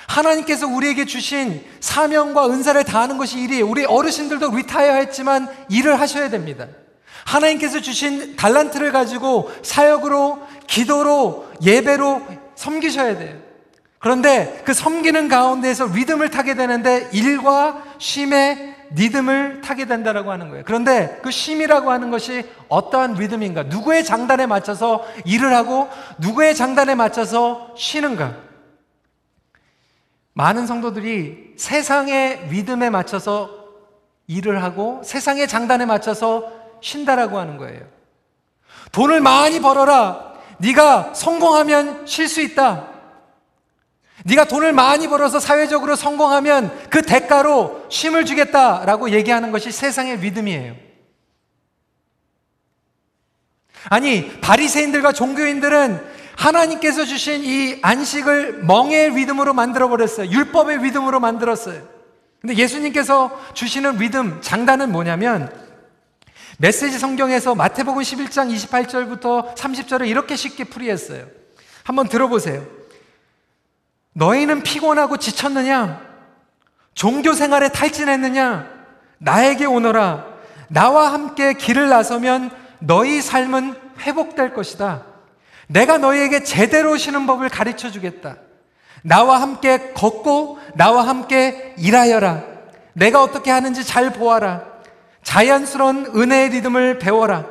[0.07, 3.69] 하나님께서 우리에게 주신 사명과 은사를 다하는 것이 일이에요.
[3.69, 6.67] 우리 어르신들도 retire 했지만 일을 하셔야 됩니다.
[7.27, 12.23] 하나님께서 주신 달란트를 가지고 사역으로, 기도로, 예배로
[12.57, 13.37] 섬기셔야 돼요.
[13.99, 20.65] 그런데 그 섬기는 가운데에서 리듬을 타게 되는데 일과 쉼의 리듬을 타게 된다라고 하는 거예요.
[20.67, 23.65] 그런데 그 쉼이라고 하는 것이 어떠한 리듬인가?
[23.65, 28.35] 누구의 장단에 맞춰서 일을 하고 누구의 장단에 맞춰서 쉬는가?
[30.33, 33.51] 많은 성도들이 세상의 리듬에 맞춰서
[34.27, 37.81] 일을 하고 세상의 장단에 맞춰서 쉰다라고 하는 거예요.
[38.93, 40.35] 돈을 많이 벌어라.
[40.59, 42.88] 네가 성공하면 쉴 수 있다.
[44.25, 50.75] 네가 돈을 많이 벌어서 사회적으로 성공하면 그 대가로 쉼을 주겠다라고 얘기하는 것이 세상의 믿음이에요.
[53.91, 60.31] 아니 바리새인들과 종교인들은 하나님께서 주신 이 안식을 멍의 리듬으로 만들어 버렸어요.
[60.31, 61.83] 율법의 리듬으로 만들었어요.
[62.41, 65.53] 근데 예수님께서 주시는 리듬 장단은 뭐냐면
[66.59, 71.27] 메시지 성경에서 마태복음 11장 28절부터 30절을 이렇게 쉽게 풀이했어요.
[71.83, 72.78] 한번 들어보세요.
[74.19, 76.01] 너희는 피곤하고 지쳤느냐?
[76.93, 78.67] 종교 생활에 탈진했느냐?
[79.19, 80.27] 나에게 오너라.
[80.67, 82.51] 나와 함께 길을 나서면
[82.81, 85.05] 너희 삶은 회복될 것이다.
[85.69, 88.37] 내가 너희에게 제대로 쉬는 법을 가르쳐 주겠다.
[89.03, 92.43] 나와 함께 걷고 나와 함께 일하여라.
[92.95, 94.65] 내가 어떻게 하는지 잘 보아라.
[95.23, 97.47] 자연스러운 은혜의 리듬을 배워라.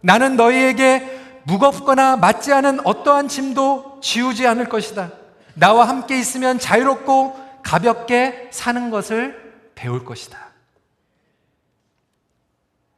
[0.00, 5.17] 나는 너희에게 무겁거나 맞지 않은 어떠한 짐도 지우지 않을 것이다.
[5.58, 10.38] 나와 함께 있으면 자유롭고 가볍게 사는 것을 배울 것이다.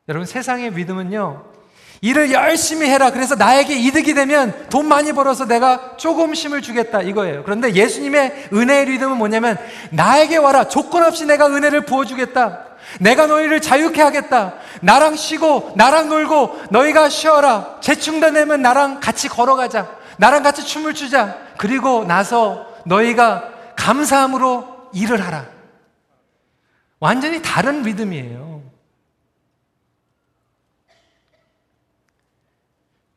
[0.09, 1.45] 여러분, 세상의 믿음은요,
[2.03, 3.11] 일을 열심히 해라.
[3.11, 7.03] 그래서 나에게 이득이 되면 돈 많이 벌어서 내가 조금 쉼을 주겠다.
[7.03, 7.45] 이거예요.
[7.45, 9.57] 그런데 예수님의 은혜의 리듬은 뭐냐면,
[9.91, 10.69] 나에게 와라.
[10.69, 12.67] 조건 없이 내가 은혜를 부어주겠다.
[13.01, 14.55] 내가 너희를 자유케 하겠다.
[14.83, 17.79] 나랑 쉬고, 나랑 놀고, 너희가 쉬어라.
[17.81, 20.00] 재충전되면 나랑 같이 걸어가자.
[20.21, 21.39] 나랑 같이 춤을 추자.
[21.57, 25.49] 그리고 나서 너희가 감사함으로 일을 하라.
[26.99, 28.63] 완전히 다른 리듬이에요.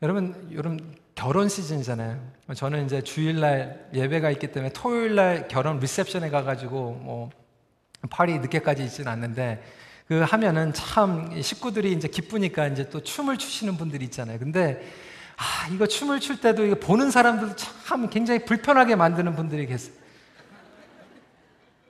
[0.02, 2.26] 여러분, 여러분 결혼 시즌이잖아요.
[2.56, 7.30] 저는 이제 주일날 예배가 있기 때문에 토요일날 결혼 리셉션에 가가지고 뭐
[8.10, 9.62] 파리 늦게까지 있지는 않는데
[10.08, 14.40] 그 하면은 참 식구들이 이제 기쁘니까 이제 또 춤을 추시는 분들이 있잖아요.
[14.40, 14.82] 근데
[15.44, 19.94] 아, 이거 춤을 출 때도 이거 보는 사람들도 참 굉장히 불편하게 만드는 분들이 계세요.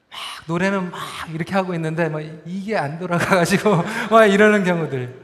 [0.10, 1.00] 막 노래는 막
[1.32, 5.22] 이렇게 하고 있는데 막 이게 안 돌아가가지고 막 이러는 경우들.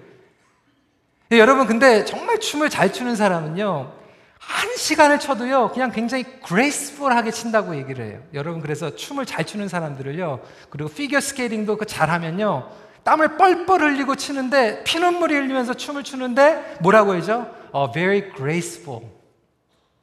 [1.31, 3.93] 여러분 근데 정말 춤을 잘 추는 사람은요
[4.39, 8.19] 한 시간을 쳐도요 그냥 굉장히 그레이스풀하게 친다고 얘기를 해요.
[8.35, 10.39] 여러분 그래서 춤을 잘 추는 사람들을요
[10.69, 12.69] 그리고 피겨 스케이팅도 그 잘하면요
[13.03, 17.58] 땀을 뻘뻘 흘리고 치는데 피눈물이 흘리면서 춤을 추는데 뭐라고 하죠?
[17.71, 19.05] 어, very graceful.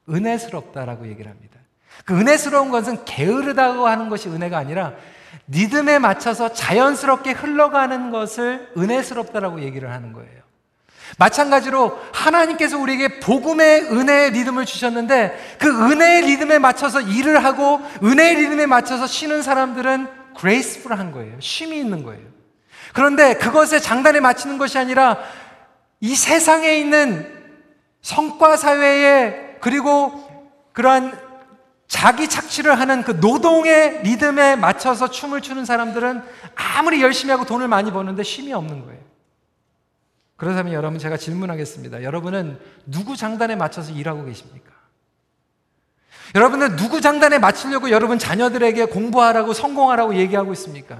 [0.08, 1.58] 은혜스럽다라고 얘기를 합니다.
[2.04, 4.94] 그 은혜스러운 것은 게으르다고 하는 것이 은혜가 아니라
[5.48, 10.46] 리듬에 맞춰서 자연스럽게 흘러가는 것을 은혜스럽다라고 얘기를 하는 거예요.
[11.18, 18.66] 마찬가지로 하나님께서 우리에게 복음의 은혜의 리듬을 주셨는데 그 은혜의 리듬에 맞춰서 일을 하고 은혜의 리듬에
[18.66, 21.40] 맞춰서 쉬는 사람들은 그레이스풀한 거예요.
[21.40, 22.24] 쉼이 있는 거예요.
[22.92, 25.18] 그런데 그것에 장단에 맞추는 것이 아니라
[26.00, 27.35] 이 세상에 있는
[28.06, 30.12] 성과 사회에 그리고
[30.72, 31.18] 그러한
[31.88, 36.22] 자기 착취를 하는 그 노동의 리듬에 맞춰서 춤을 추는 사람들은
[36.54, 39.00] 아무리 열심히 하고 돈을 많이 버는데 쉼이 없는 거예요.
[40.36, 42.04] 그렇다면 여러분 제가 질문하겠습니다.
[42.04, 44.70] 여러분은 누구 장단에 맞춰서 일하고 계십니까?
[46.34, 50.98] 여러분은 누구 장단에 맞추려고 여러분 자녀들에게 공부하라고 성공하라고 얘기하고 있습니까?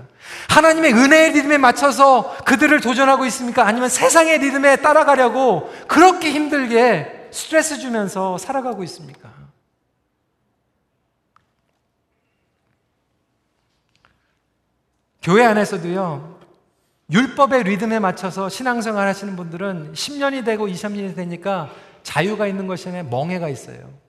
[0.49, 3.67] 하나님의 은혜의 리듬에 맞춰서 그들을 도전하고 있습니까?
[3.67, 9.31] 아니면 세상의 리듬에 따라가려고 그렇게 힘들게 스트레스 주면서 살아가고 있습니까?
[15.23, 16.39] 교회 안에서도요,
[17.11, 21.71] 율법의 리듬에 맞춰서 신앙생활 하시는 분들은 10년이 되고 20년이 되니까
[22.05, 24.06] 자유가 있는 것이 아니라 멍해가 있어요.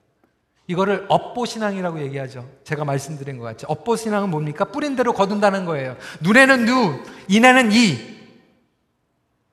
[0.68, 2.48] 이거를 업보신앙이라고 얘기하죠.
[2.62, 3.66] 제가 말씀드린 것 같죠.
[3.68, 4.66] 업보신앙은 뭡니까?
[4.66, 5.96] 뿌린 대로 거둔다는 거예요.
[6.20, 8.18] 눈에는 눈, 이에는 이.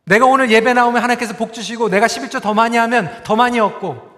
[0.04, 4.14] 내가 오늘 예배 나오면 하나님께서 복 주시고 내가 11조 더 많이 하면 더 많이 얻고.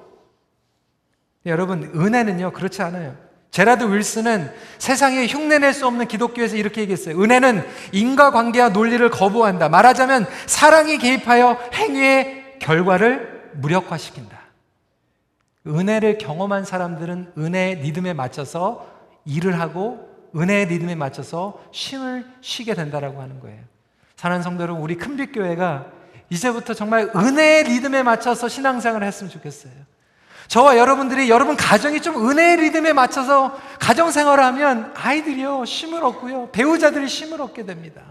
[1.46, 3.16] 여러분, 은혜는요, 그렇지 않아요.
[3.52, 7.22] 제라드 윌슨은 세상에 흉내낼 수 없는 기독교에서 이렇게 얘기했어요.
[7.22, 9.70] 은혜는 인과관계와 논리를 거부한다.
[9.70, 14.47] 말하자면 사랑이 개입하여 행위의 결과를 무력화시킨다.
[15.68, 18.88] 은혜를 경험한 사람들은 은혜의 리듬에 맞춰서
[19.26, 23.60] 일을 하고 은혜의 리듬에 맞춰서 쉼을 쉬게 된다라고 하는 거예요.
[24.16, 25.86] 사는 성도 여러분, 우리 큰빛교회가
[26.30, 29.74] 이제부터 정말 은혜의 리듬에 맞춰서 신앙생활을 했으면 좋겠어요.
[30.48, 37.08] 저와 여러분들이 여러분 가정이 좀 은혜의 리듬에 맞춰서 가정 생활을 하면 아이들이요 쉼을 얻고요 배우자들이
[37.10, 38.02] 쉼을 얻게 됩니다.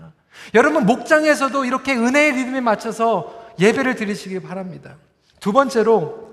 [0.55, 4.97] 여러분 목장에서도 이렇게 은혜의 리듬에 맞춰서 예배를 드리시기 바랍니다.
[5.41, 6.26] 두 번째로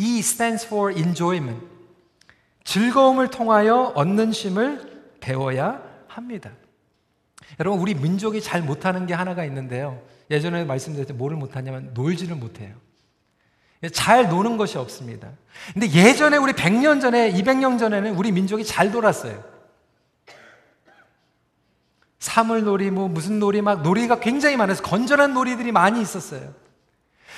[0.00, 1.62] E stands for enjoyment.
[2.64, 6.50] 즐거움을 통하여 얻는 쉼을 배워야 합니다.
[7.58, 10.00] 여러분, 우리 민족이 잘 못하는 게 하나가 있는데요.
[10.30, 12.74] 예전에 말씀드렸듯이 뭐를 못하냐면 놀지를 못해요.
[13.92, 15.28] 잘 노는 것이 없습니다.
[15.74, 19.42] 근데 예전에 우리 100년 전에, 200년 전에는 우리 민족이 잘 놀았어요.
[22.20, 26.54] 사물놀이, 뭐 무슨 놀이, 막 놀이가 굉장히 많아서 건전한 놀이들이 많이 있었어요.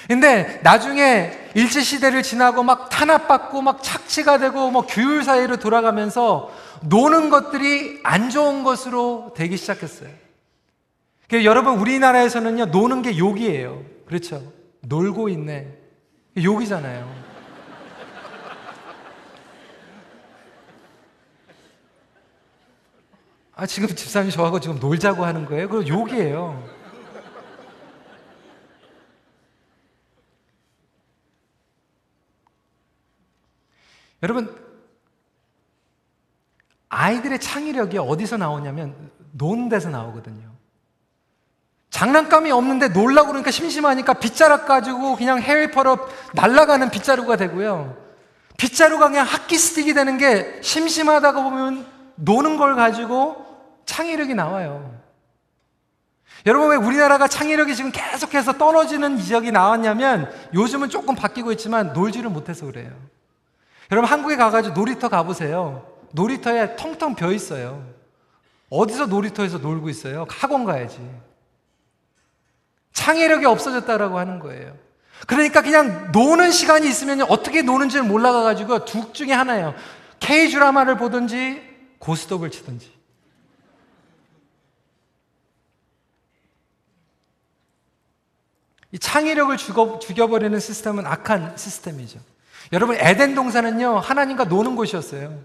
[0.08, 6.50] 근데 나중에 일제시대를 지나고 막 탄압받고 막 착취가 되고 뭐 규율 사회로 돌아가면서
[6.82, 10.10] 노는 것들이 안 좋은 것으로 되기 시작했어요.
[11.28, 13.82] 그래서 여러분 우리나라에서는요 노는 게 욕이에요.
[14.06, 14.42] 그렇죠?
[14.80, 15.78] 놀고 있네.
[16.42, 17.22] 욕이잖아요.
[23.54, 25.68] 아 지금 집사님 저하고 지금 놀자고 하는 거예요?
[25.68, 26.71] 그거 욕이에요.
[34.22, 34.54] 여러분,
[36.88, 40.52] 아이들의 창의력이 어디서 나오냐면 노는 데서 나오거든요.
[41.90, 47.96] 장난감이 없는데 놀라고 그러니까 심심하니까 빗자락 가지고 그냥 해외 펄업 날아가는 빗자루가 되고요.
[48.56, 53.44] 빗자루가 그냥 학기 스틱이 되는 게 심심하다고 보면 노는 걸 가지고
[53.84, 54.98] 창의력이 나와요.
[56.46, 62.66] 여러분 왜 우리나라가 창의력이 지금 계속해서 떨어지는 지역이 나왔냐면 요즘은 조금 바뀌고 있지만 놀지를 못해서
[62.66, 62.90] 그래요.
[63.90, 65.86] 여러분 한국에 가가지고 놀이터 가보세요.
[66.12, 67.86] 놀이터에 텅텅 벼 있어요.
[68.70, 70.26] 어디서 놀이터에서 놀고 있어요?
[70.30, 70.98] 학원 가야지.
[72.92, 74.76] 창의력이 없어졌다라고 하는 거예요.
[75.26, 79.74] 그러니까 그냥 노는 시간이 있으면 어떻게 노는지를 몰라가가지고 둘 중에 하나예요.
[80.20, 81.62] K 드라마를 보든지
[81.98, 82.92] 고스톱을 치든지.
[88.92, 92.20] 이 창의력을 죽여, 죽여버리는 시스템은 악한 시스템이죠.
[92.72, 95.38] 여러분, 에덴 동산은요, 하나님과 노는 곳이었어요.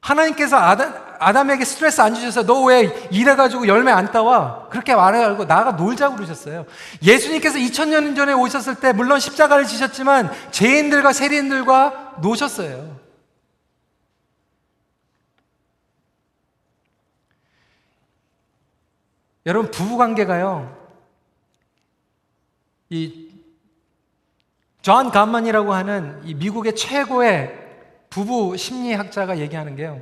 [0.00, 4.68] 하나님께서 아담, 아담에게 스트레스 안 주셔서 너 왜 일해가지고 열매 안 따와?
[4.68, 6.66] 그렇게 말해가지고 나가 놀자고 그러셨어요.
[7.02, 12.98] 예수님께서 2000년 전에 오셨을 때 물론 십자가를 지셨지만 죄인들과 세리인들과 노셨어요.
[19.46, 20.76] 여러분 부부 관계가요.
[22.90, 23.27] 이
[24.88, 27.54] 존 가트만이라고 하는 이 미국의 최고의
[28.08, 30.00] 부부 심리학자가 얘기하는 게요.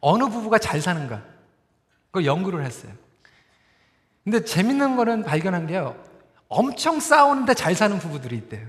[0.00, 1.22] 어느 부부가 잘 사는가?
[2.10, 2.92] 그걸 연구를 했어요.
[4.24, 5.96] 근데 재밌는 거는 발견한 게요.
[6.48, 8.68] 엄청 싸우는데 잘 사는 부부들이 있대요.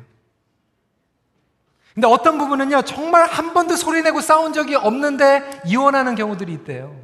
[1.94, 6.98] 근데 어떤 부부는요, 정말 한 번도 소리 내고 싸운 적이 없는데 이혼하는 경우들이 있대요.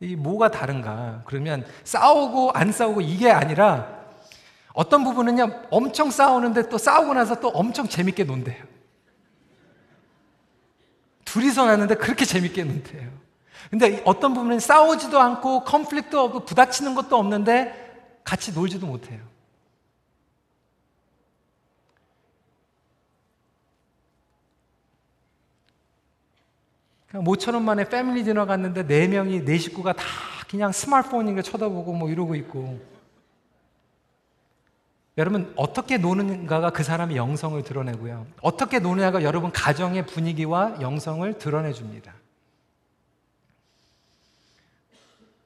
[0.00, 1.22] 이 뭐가 다른가?
[1.26, 4.01] 그러면 싸우고 안 싸우고 이게 아니라
[4.74, 8.64] 어떤 부분은요, 엄청 싸우는데 또 싸우고 나서 또 엄청 재밌게 논대요.
[11.24, 13.10] 둘이서 났는데 그렇게 재밌게 논대요.
[13.70, 19.20] 근데 어떤 부분은 싸우지도 않고 컨플릭도 없고 부닥치는 것도 없는데 같이 놀지도 못해요.
[27.08, 30.04] 그냥 모처럼 만에 패밀리 디너 갔는데 네 명이 네 식구가 다
[30.48, 32.91] 그냥 스마트폰인 거 쳐다보고 뭐 이러고 있고
[35.18, 38.26] 여러분 어떻게 노는가가 그 사람의 영성을 드러내고요.
[38.40, 42.14] 어떻게 노느냐가 여러분 가정의 분위기와 영성을 드러내 줍니다.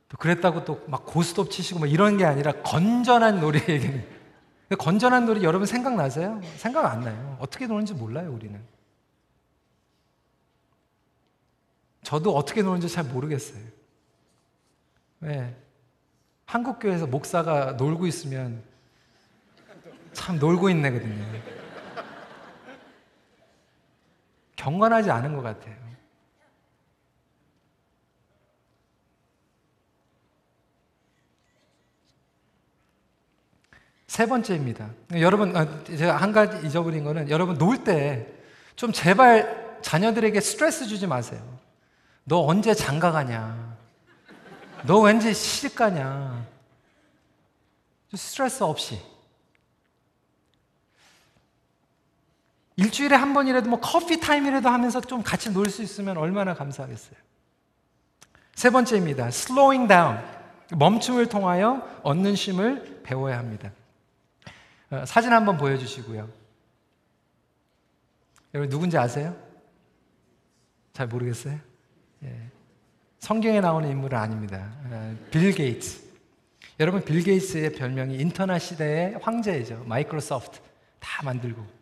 [0.09, 3.91] 또 그랬다고 또 막 고스톱 치시고 막 이런 게 아니라 건전한 놀이 얘기
[4.79, 6.41] 건전한 놀이 여러분 생각나세요?
[6.57, 7.37] 생각 안 나요.
[7.41, 8.61] 어떻게 노는지 몰라요, 우리는.
[12.03, 13.63] 저도 어떻게 노는지 잘 모르겠어요.
[15.21, 15.57] 왜?
[16.47, 18.63] 한국 교회에서 목사가 놀고 있으면
[20.17, 21.25] 참 놀고 있네거든요.
[24.57, 25.77] 경건하지 않은 것 같아요.
[34.07, 34.89] 세 번째입니다.
[35.15, 38.35] 여러분, 아, 제가 한 가지 잊어버린 거는 여러분 놀 때
[38.77, 41.41] 좀 제발 자녀들에게 스트레스 주지 마세요.
[42.25, 43.77] 너 언제 장가 가냐?
[44.85, 46.47] 너 왠지 시집 가냐?
[48.15, 49.01] 스트레스 없이.
[52.77, 57.17] 일주일에 한 번이라도 뭐 커피 타임이라도 하면서 좀 같이 놀 수 있으면 얼마나 감사하겠어요.
[58.55, 59.29] 세 번째입니다.
[59.29, 60.19] slowing down.
[60.77, 63.71] 멈춤을 통하여 얻는 쉼을 배워야 합니다.
[64.91, 66.29] 어, 사진 한번 보여주시고요.
[68.55, 69.37] 여러분 누군지 아세요?
[70.93, 71.59] 잘 모르겠어요?
[72.25, 72.37] 예.
[73.19, 74.71] 성경에 나오는 인물은 아닙니다.
[74.85, 76.05] 어, 빌 게이츠.
[76.81, 79.85] 여러분 빌 게이츠의 별명이 인터넷 시대의 황제이죠.
[79.87, 80.61] 마이크로소프트
[80.99, 81.76] 다 만들고.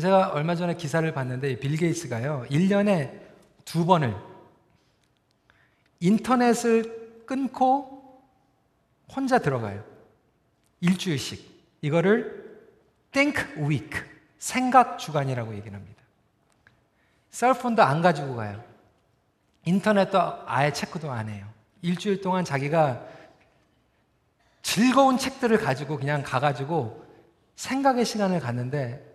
[0.00, 2.46] 제가 얼마 전에 기사를 봤는데 빌 게이츠가요.
[2.50, 3.20] 1년에
[3.64, 4.16] 두 번을
[6.00, 8.22] 인터넷을 끊고
[9.14, 9.84] 혼자 들어가요.
[10.80, 11.50] 일주일씩.
[11.82, 12.60] 이거를
[13.12, 14.00] think week,
[14.38, 16.02] 생각 주간이라고 얘기를 합니다.
[17.30, 18.62] 셀폰도 안 가지고 가요.
[19.64, 21.46] 인터넷도 아예 체크도 안 해요.
[21.82, 23.06] 일주일 동안 자기가
[24.62, 27.04] 즐거운 책들을 가지고 그냥 가가지고
[27.56, 29.11] 생각의 시간을 갖는데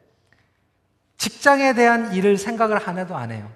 [1.18, 3.52] 직장에 대한 일을 생각을 하나도 안 해요.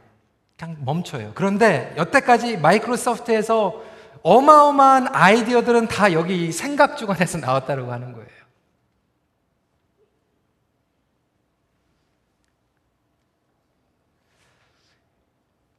[0.57, 1.31] 그냥 멈춰요.
[1.35, 3.83] 그런데 여태까지 마이크로소프트에서
[4.23, 8.29] 어마어마한 아이디어들은 다 여기 생각 주간에서 나왔다고 하는 거예요.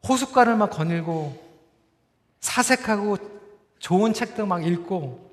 [0.08, 1.40] 호숫가를 막 거닐고
[2.40, 3.18] 사색하고
[3.78, 5.30] 좋은 책도 막 읽고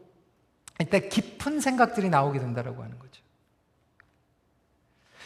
[0.79, 3.08] 이때 깊은 생각들이 나오게 된다고 하는 거죠.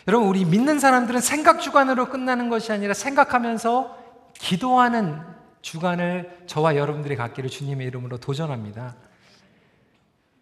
[0.07, 3.97] 여러분, 우리 믿는 사람들은 생각 주간으로 끝나는 것이 아니라 생각하면서
[4.33, 5.21] 기도하는
[5.61, 8.95] 주간을 저와 여러분들이 갖기를 주님의 이름으로 도전합니다.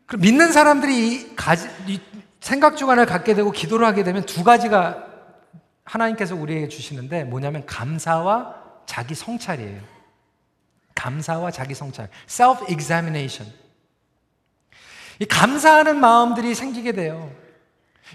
[0.08, 1.70] 그럼 믿는 사람들이 가지,
[2.40, 5.08] 생각 주간을 갖게 되고 기도를 하게 되면 두 가지가
[5.84, 8.56] 하나님께서 우리에게 주시는데 뭐냐면 감사와
[8.86, 9.80] 자기 성찰이에요.
[10.96, 12.10] 감사와 자기 성찰.
[12.28, 13.54] self examination.
[15.20, 17.32] 이 감사하는 마음들이 생기게 돼요.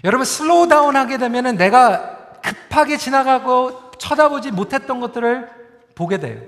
[0.03, 5.49] 여러분 slow down 하게 되면은 내가 급하게 지나가고 쳐다보지 못했던 것들을
[5.95, 6.41] 보게 돼요.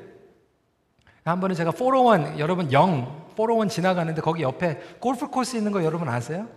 [1.25, 6.09] 한 번은 제가 401 여러분 0 401 지나가는데 거기 옆에 골프 코스 있는 거 여러분
[6.09, 6.47] 아세요?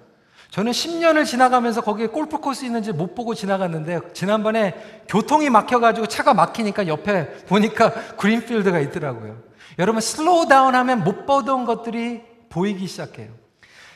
[0.51, 4.75] 저는 10년을 지나가면서 거기에 골프 코스 있는지 못 보고 지나갔는데 지난번에
[5.09, 9.39] 교통이 막혀가지고 차가 막히니까 옆에 보니까 green field가 있더라고요.
[9.79, 13.42] 여러분 slow down 하면 못 보던 것들이 보이기 시작해요.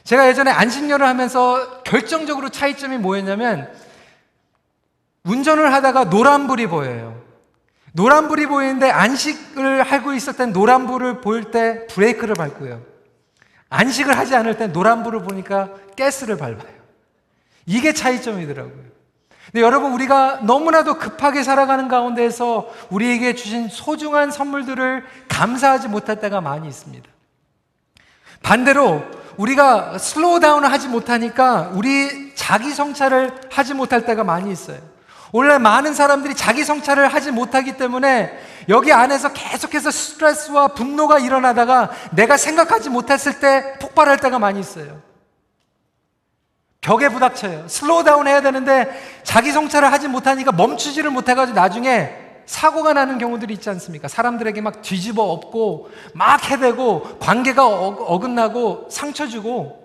[0.06, 3.68] 제가 예전에 안식년을 하면서 결정적으로 차이점이 뭐였냐면
[5.24, 7.20] 운전을 하다가 노란불이 보여요.
[7.92, 12.82] 노란불이 보이는데 안식을 하고 있었던 노란불을 보일 때 브레이크를 밟고요.
[13.68, 16.76] 안식을 하지 않을 땐 노란불을 보니까 가스를 밟아요.
[17.66, 18.84] 이게 차이점이더라고요.
[19.50, 26.68] 근데 여러분, 우리가 너무나도 급하게 살아가는 가운데서 우리에게 주신 소중한 선물들을 감사하지 못할 때가 많이
[26.68, 27.15] 있습니다.
[28.46, 29.02] 반대로
[29.38, 34.78] 우리가 slow down을 하지 못하니까 우리 자기 성찰을 하지 못할 때가 많이 있어요.
[35.32, 38.38] 오늘날 많은 사람들이 자기 성찰을 하지 못하기 때문에
[38.68, 45.02] 여기 안에서 계속해서 스트레스와 분노가 일어나다가 내가 생각하지 못했을 때 폭발할 때가 많이 있어요.
[46.80, 47.66] 벽에 부닥쳐요.
[47.66, 48.88] slow down 해야 되는데
[49.24, 54.08] 자기 성찰을 하지 못하니까 멈추지를 못해가지고 나중에 사고가 나는 경우들이 있지 않습니까?
[54.08, 59.84] 사람들에게 막 뒤집어 엎고 막 해대고 관계가 어긋나고 상처 주고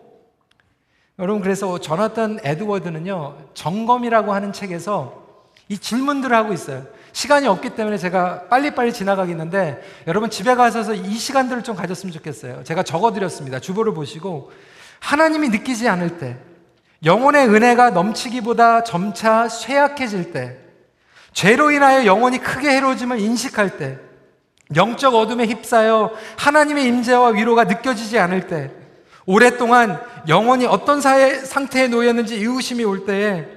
[1.19, 5.21] 여러분 그래서 전화던 에드워드는요 점검이라고 하는 책에서
[5.67, 6.85] 이 질문들을 하고 있어요.
[7.13, 12.63] 시간이 없기 때문에 제가 빨리빨리 지나가겠는데 여러분 집에 가셔서 이 시간들을 좀 가졌으면 좋겠어요.
[12.63, 13.59] 제가 적어드렸습니다.
[13.59, 14.51] 주보를 보시고
[14.99, 16.37] 하나님이 느끼지 않을 때
[17.03, 20.60] 영혼의 은혜가 넘치기보다 점차 쇠약해질 때
[21.33, 23.99] 죄로 인하여 영혼이 크게 해로워짐을 인식할 때,
[24.75, 28.71] 영적 어둠에 휩싸여 하나님의 임재와 위로가 느껴지지 않을 때,
[29.25, 33.47] 오랫동안 영혼이 어떤 사회, 상태에 놓였는지 이유심이 올 때에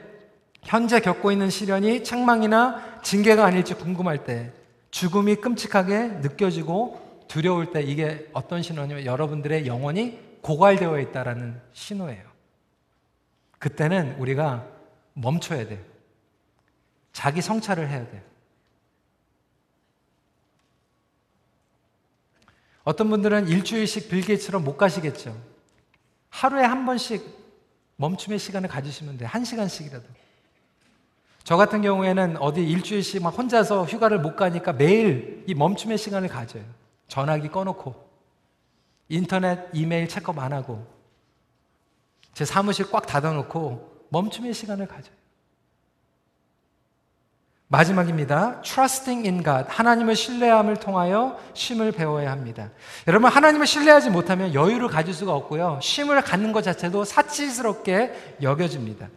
[0.63, 4.53] 현재 겪고 있는 시련이 책망이나 징계가 아닐지 궁금할 때,
[4.91, 12.23] 죽음이 끔찍하게 느껴지고 두려울 때 이게 어떤 신호냐면 여러분들의 영혼이 고갈되어 있다라는 신호예요.
[13.59, 14.65] 그때는 우리가
[15.15, 15.94] 멈춰야 돼요.
[17.15, 18.21] 자기 성찰을 해야 돼요.
[22.83, 25.41] 어떤 분들은 일주일씩 빌게이츠처럼 못 가시겠죠.
[26.29, 27.25] 하루에 한 번씩
[27.97, 29.29] 멈춤의 시간을 가지시면 돼요.
[29.33, 30.05] 한 시간씩이라도.
[31.45, 36.65] 저 같은 경우에는 어디 일주일씩 막 혼자서 휴가를 못 가니까 매일 이 멈춤의 시간을 가져요.
[37.07, 37.95] 전화기 꺼놓고,
[39.09, 40.85] 인터넷, 이메일 체크업 안 하고,
[42.33, 45.24] 제 사무실 꽉 닫아놓고 멈춤의 시간을 가져요.
[47.75, 48.63] 마지막입니다.
[48.63, 49.67] Trusting in God.
[49.69, 52.71] 하나님을 신뢰함을 통하여 쉼을 배워야 합니다.
[53.09, 55.81] 여러분, 하나님을 신뢰하지 못하면 여유를 가질 수가 없고요.
[55.83, 59.09] 쉼을 갖는 것 자체도 사치스럽게 여겨집니다.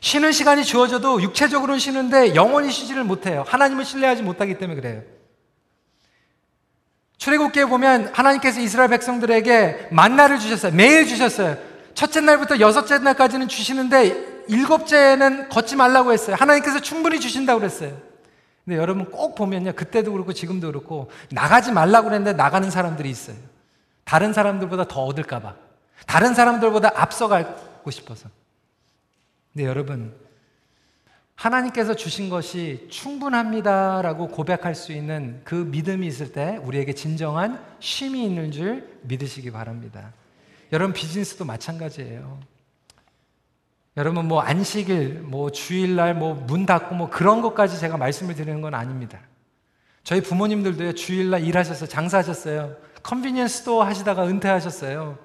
[0.00, 3.44] 쉬는 시간이 주어져도 육체적으로는 쉬는데 영원히 쉬지를 못해요.
[3.46, 5.02] 하나님을 신뢰하지 못하기 때문에 그래요.
[7.16, 10.72] 출애굽기에 보면 하나님께서 이스라엘 백성들에게 만나를 주셨어요.
[10.74, 11.56] 매일 주셨어요.
[11.94, 16.36] 첫째 날부터 여섯째 날까지는 주시는데 일곱째는 걷지 말라고 했어요.
[16.38, 17.96] 하나님께서 충분히 주신다고 그랬어요.
[18.64, 19.72] 근데 여러분 꼭 보면요.
[19.74, 23.36] 그때도 그렇고 지금도 그렇고 나가지 말라고 그랬는데 나가는 사람들이 있어요.
[24.04, 25.54] 다른 사람들보다 더 얻을까봐.
[26.06, 28.28] 다른 사람들보다 앞서가고 싶어서.
[29.52, 30.14] 근데 여러분,
[31.36, 38.50] 하나님께서 주신 것이 충분합니다라고 고백할 수 있는 그 믿음이 있을 때 우리에게 진정한 쉼이 있는
[38.50, 40.12] 줄 믿으시기 바랍니다.
[40.72, 42.40] 여러분, 비즈니스도 마찬가지예요.
[43.96, 48.74] 여러분, 뭐 안식일, 뭐 주일날 뭐 문 닫고 뭐 그런 것까지 제가 말씀을 드리는 건
[48.74, 49.18] 아닙니다.
[50.04, 52.76] 저희 부모님들도요, 주일날 일하셔서 장사하셨어요.
[53.02, 55.18] convenience store 하시다가 은퇴하셨어요.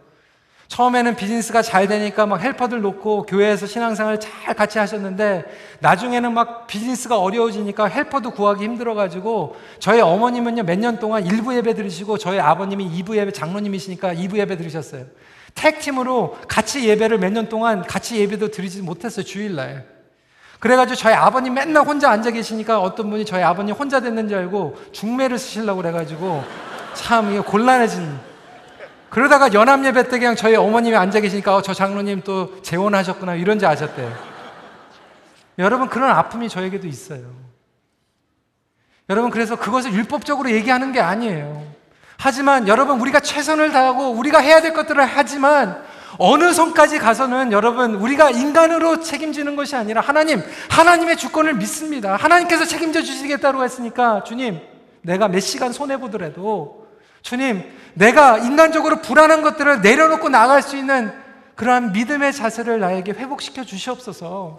[0.75, 5.43] 처음에는 비즈니스가 잘 되니까 막 helper들 놓고 교회에서 신앙생활 잘 같이 하셨는데
[5.81, 12.17] 나중에는 막 비즈니스가 어려워지니까 helper도 구하기 힘들어가지고 저희 어머님은요 몇 년 동안 일부 예배 드리시고
[12.17, 15.07] 저희 아버님이 2부 예배 장로님이시니까 2부 예배 드리셨어요.
[15.55, 19.85] 택팀으로 같이 예배를 몇 년 동안 같이 예배도 드리지 못했어요 주일날.
[20.59, 24.77] 그래가지고 저희 아버님 맨날 혼자 앉아 계시니까 어떤 분이 저희 아버님 혼자 됐는 줄 알고
[24.93, 26.41] 중매를 쓰시려고 그래가지고
[26.93, 28.30] 참 이게 곤란해진
[29.11, 33.65] 그러다가 연합 예배 때 그냥 저희 어머님이 앉아 계시니까 어, 저 장로님 또 재혼하셨구나 이런지
[33.65, 34.09] 아셨대요.
[35.59, 37.21] 여러분 그런 아픔이 저에게도 있어요.
[39.09, 41.61] 여러분 그래서 그것을 율법적으로 얘기하는 게 아니에요.
[42.17, 45.83] 하지만 여러분 우리가 최선을 다하고 우리가 해야 될 것들을 하지만
[46.17, 52.15] 어느 선까지 가서는 여러분 우리가 인간으로 책임지는 것이 아니라 하나님 하나님의 주권을 믿습니다.
[52.15, 54.61] 하나님께서 책임져 주시겠다고 했으니까 주님
[55.01, 56.80] 내가 몇 시간 손해 보더라도
[57.21, 57.63] 주님,
[57.93, 61.13] 내가 인간적으로 불안한 것들을 내려놓고 나갈 수 있는
[61.55, 64.57] 그러한 믿음의 자세를 나에게 회복시켜 주시옵소서.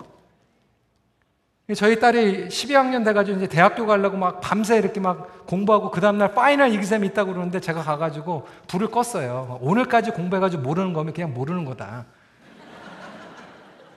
[1.75, 6.73] 저희 딸이 12학년 돼가지고 이제 대학교 가려고 막 밤새 이렇게 막 공부하고 그 다음날 파이널
[6.75, 9.59] 이기셈이 있다고 그러는데 제가 가가지고 불을 껐어요.
[9.61, 12.05] 오늘까지 공부해가지고 모르는 거면 그냥 모르는 거다.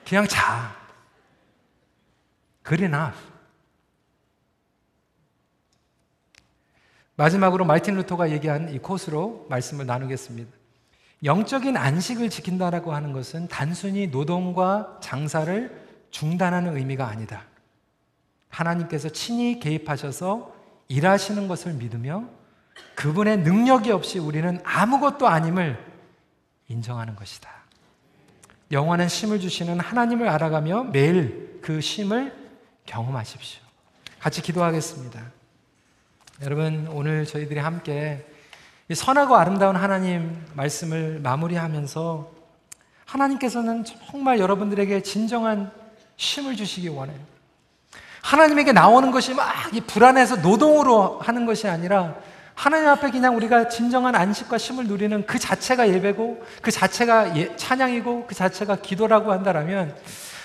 [0.08, 0.74] 그냥 자.
[2.68, 3.35] Enough.
[7.16, 10.50] 마지막으로 마이틴 루터가 얘기한 이 코스로 말씀을 나누겠습니다.
[11.24, 17.44] 영적인 안식을 지킨다라고 하는 것은 단순히 노동과 장사를 중단하는 의미가 아니다.
[18.50, 20.54] 하나님께서 친히 개입하셔서
[20.88, 22.24] 일하시는 것을 믿으며
[22.94, 25.82] 그분의 능력이 없이 우리는 아무것도 아님을
[26.68, 27.50] 인정하는 것이다.
[28.72, 32.34] 영원한 쉼을 주시는 하나님을 알아가며 매일 그 쉼을
[32.84, 33.62] 경험하십시오.
[34.18, 35.35] 같이 기도하겠습니다.
[36.42, 38.22] 여러분, 오늘 저희들이 함께
[38.92, 42.30] 선하고 아름다운 하나님 말씀을 마무리하면서
[43.06, 45.70] 하나님께서는 정말 여러분들에게 진정한
[46.18, 47.18] 쉼을 주시기 원해요.
[48.20, 49.46] 하나님에게 나오는 것이 막
[49.86, 52.14] 불안해서 노동으로 하는 것이 아니라
[52.54, 58.26] 하나님 앞에 그냥 우리가 진정한 안식과 쉼을 누리는 그 자체가 예배고 그 자체가 예, 찬양이고
[58.26, 59.96] 그 자체가 기도라고 한다면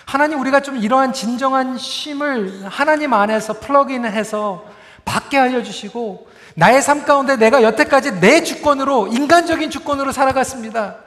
[0.06, 7.38] 하나님 우리가 좀 이러한 진정한 쉼을 하나님 안에서 플러그인해서 받게 하여 주시고 나의 삶 가운데
[7.38, 10.98] 내가 여태까지 내 주권으로 인간적인 주권으로 살아갔습니다.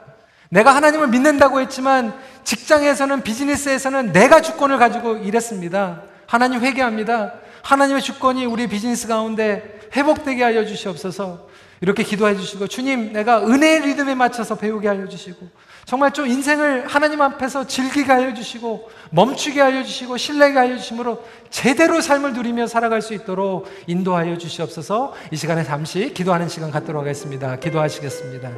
[0.48, 2.14] 내가 하나님을 믿는다고 했지만
[2.44, 6.02] 직장에서는 비즈니스에서는 내가 주권을 가지고 일했습니다.
[6.26, 7.34] 하나님 회개합니다.
[7.62, 11.48] 하나님의 주권이 우리 비즈니스 가운데 회복되게 하여 주시옵소서.
[11.80, 15.48] 이렇게 기도해 주시고 주님 내가 은혜의 리듬에 맞춰서 배우게 하여 주시고
[15.86, 22.00] 정말 좀 인생을 하나님 앞에서 즐기게 하여 주시고 멈추게 하여 주시고 신뢰게 하여 주심으로 제대로
[22.00, 27.56] 삶을 누리며 살아갈 수 있도록 인도하여 주시옵소서 이 시간에 잠시 기도하는 시간 갖도록 하겠습니다.
[27.56, 28.50] 기도하시겠습니다.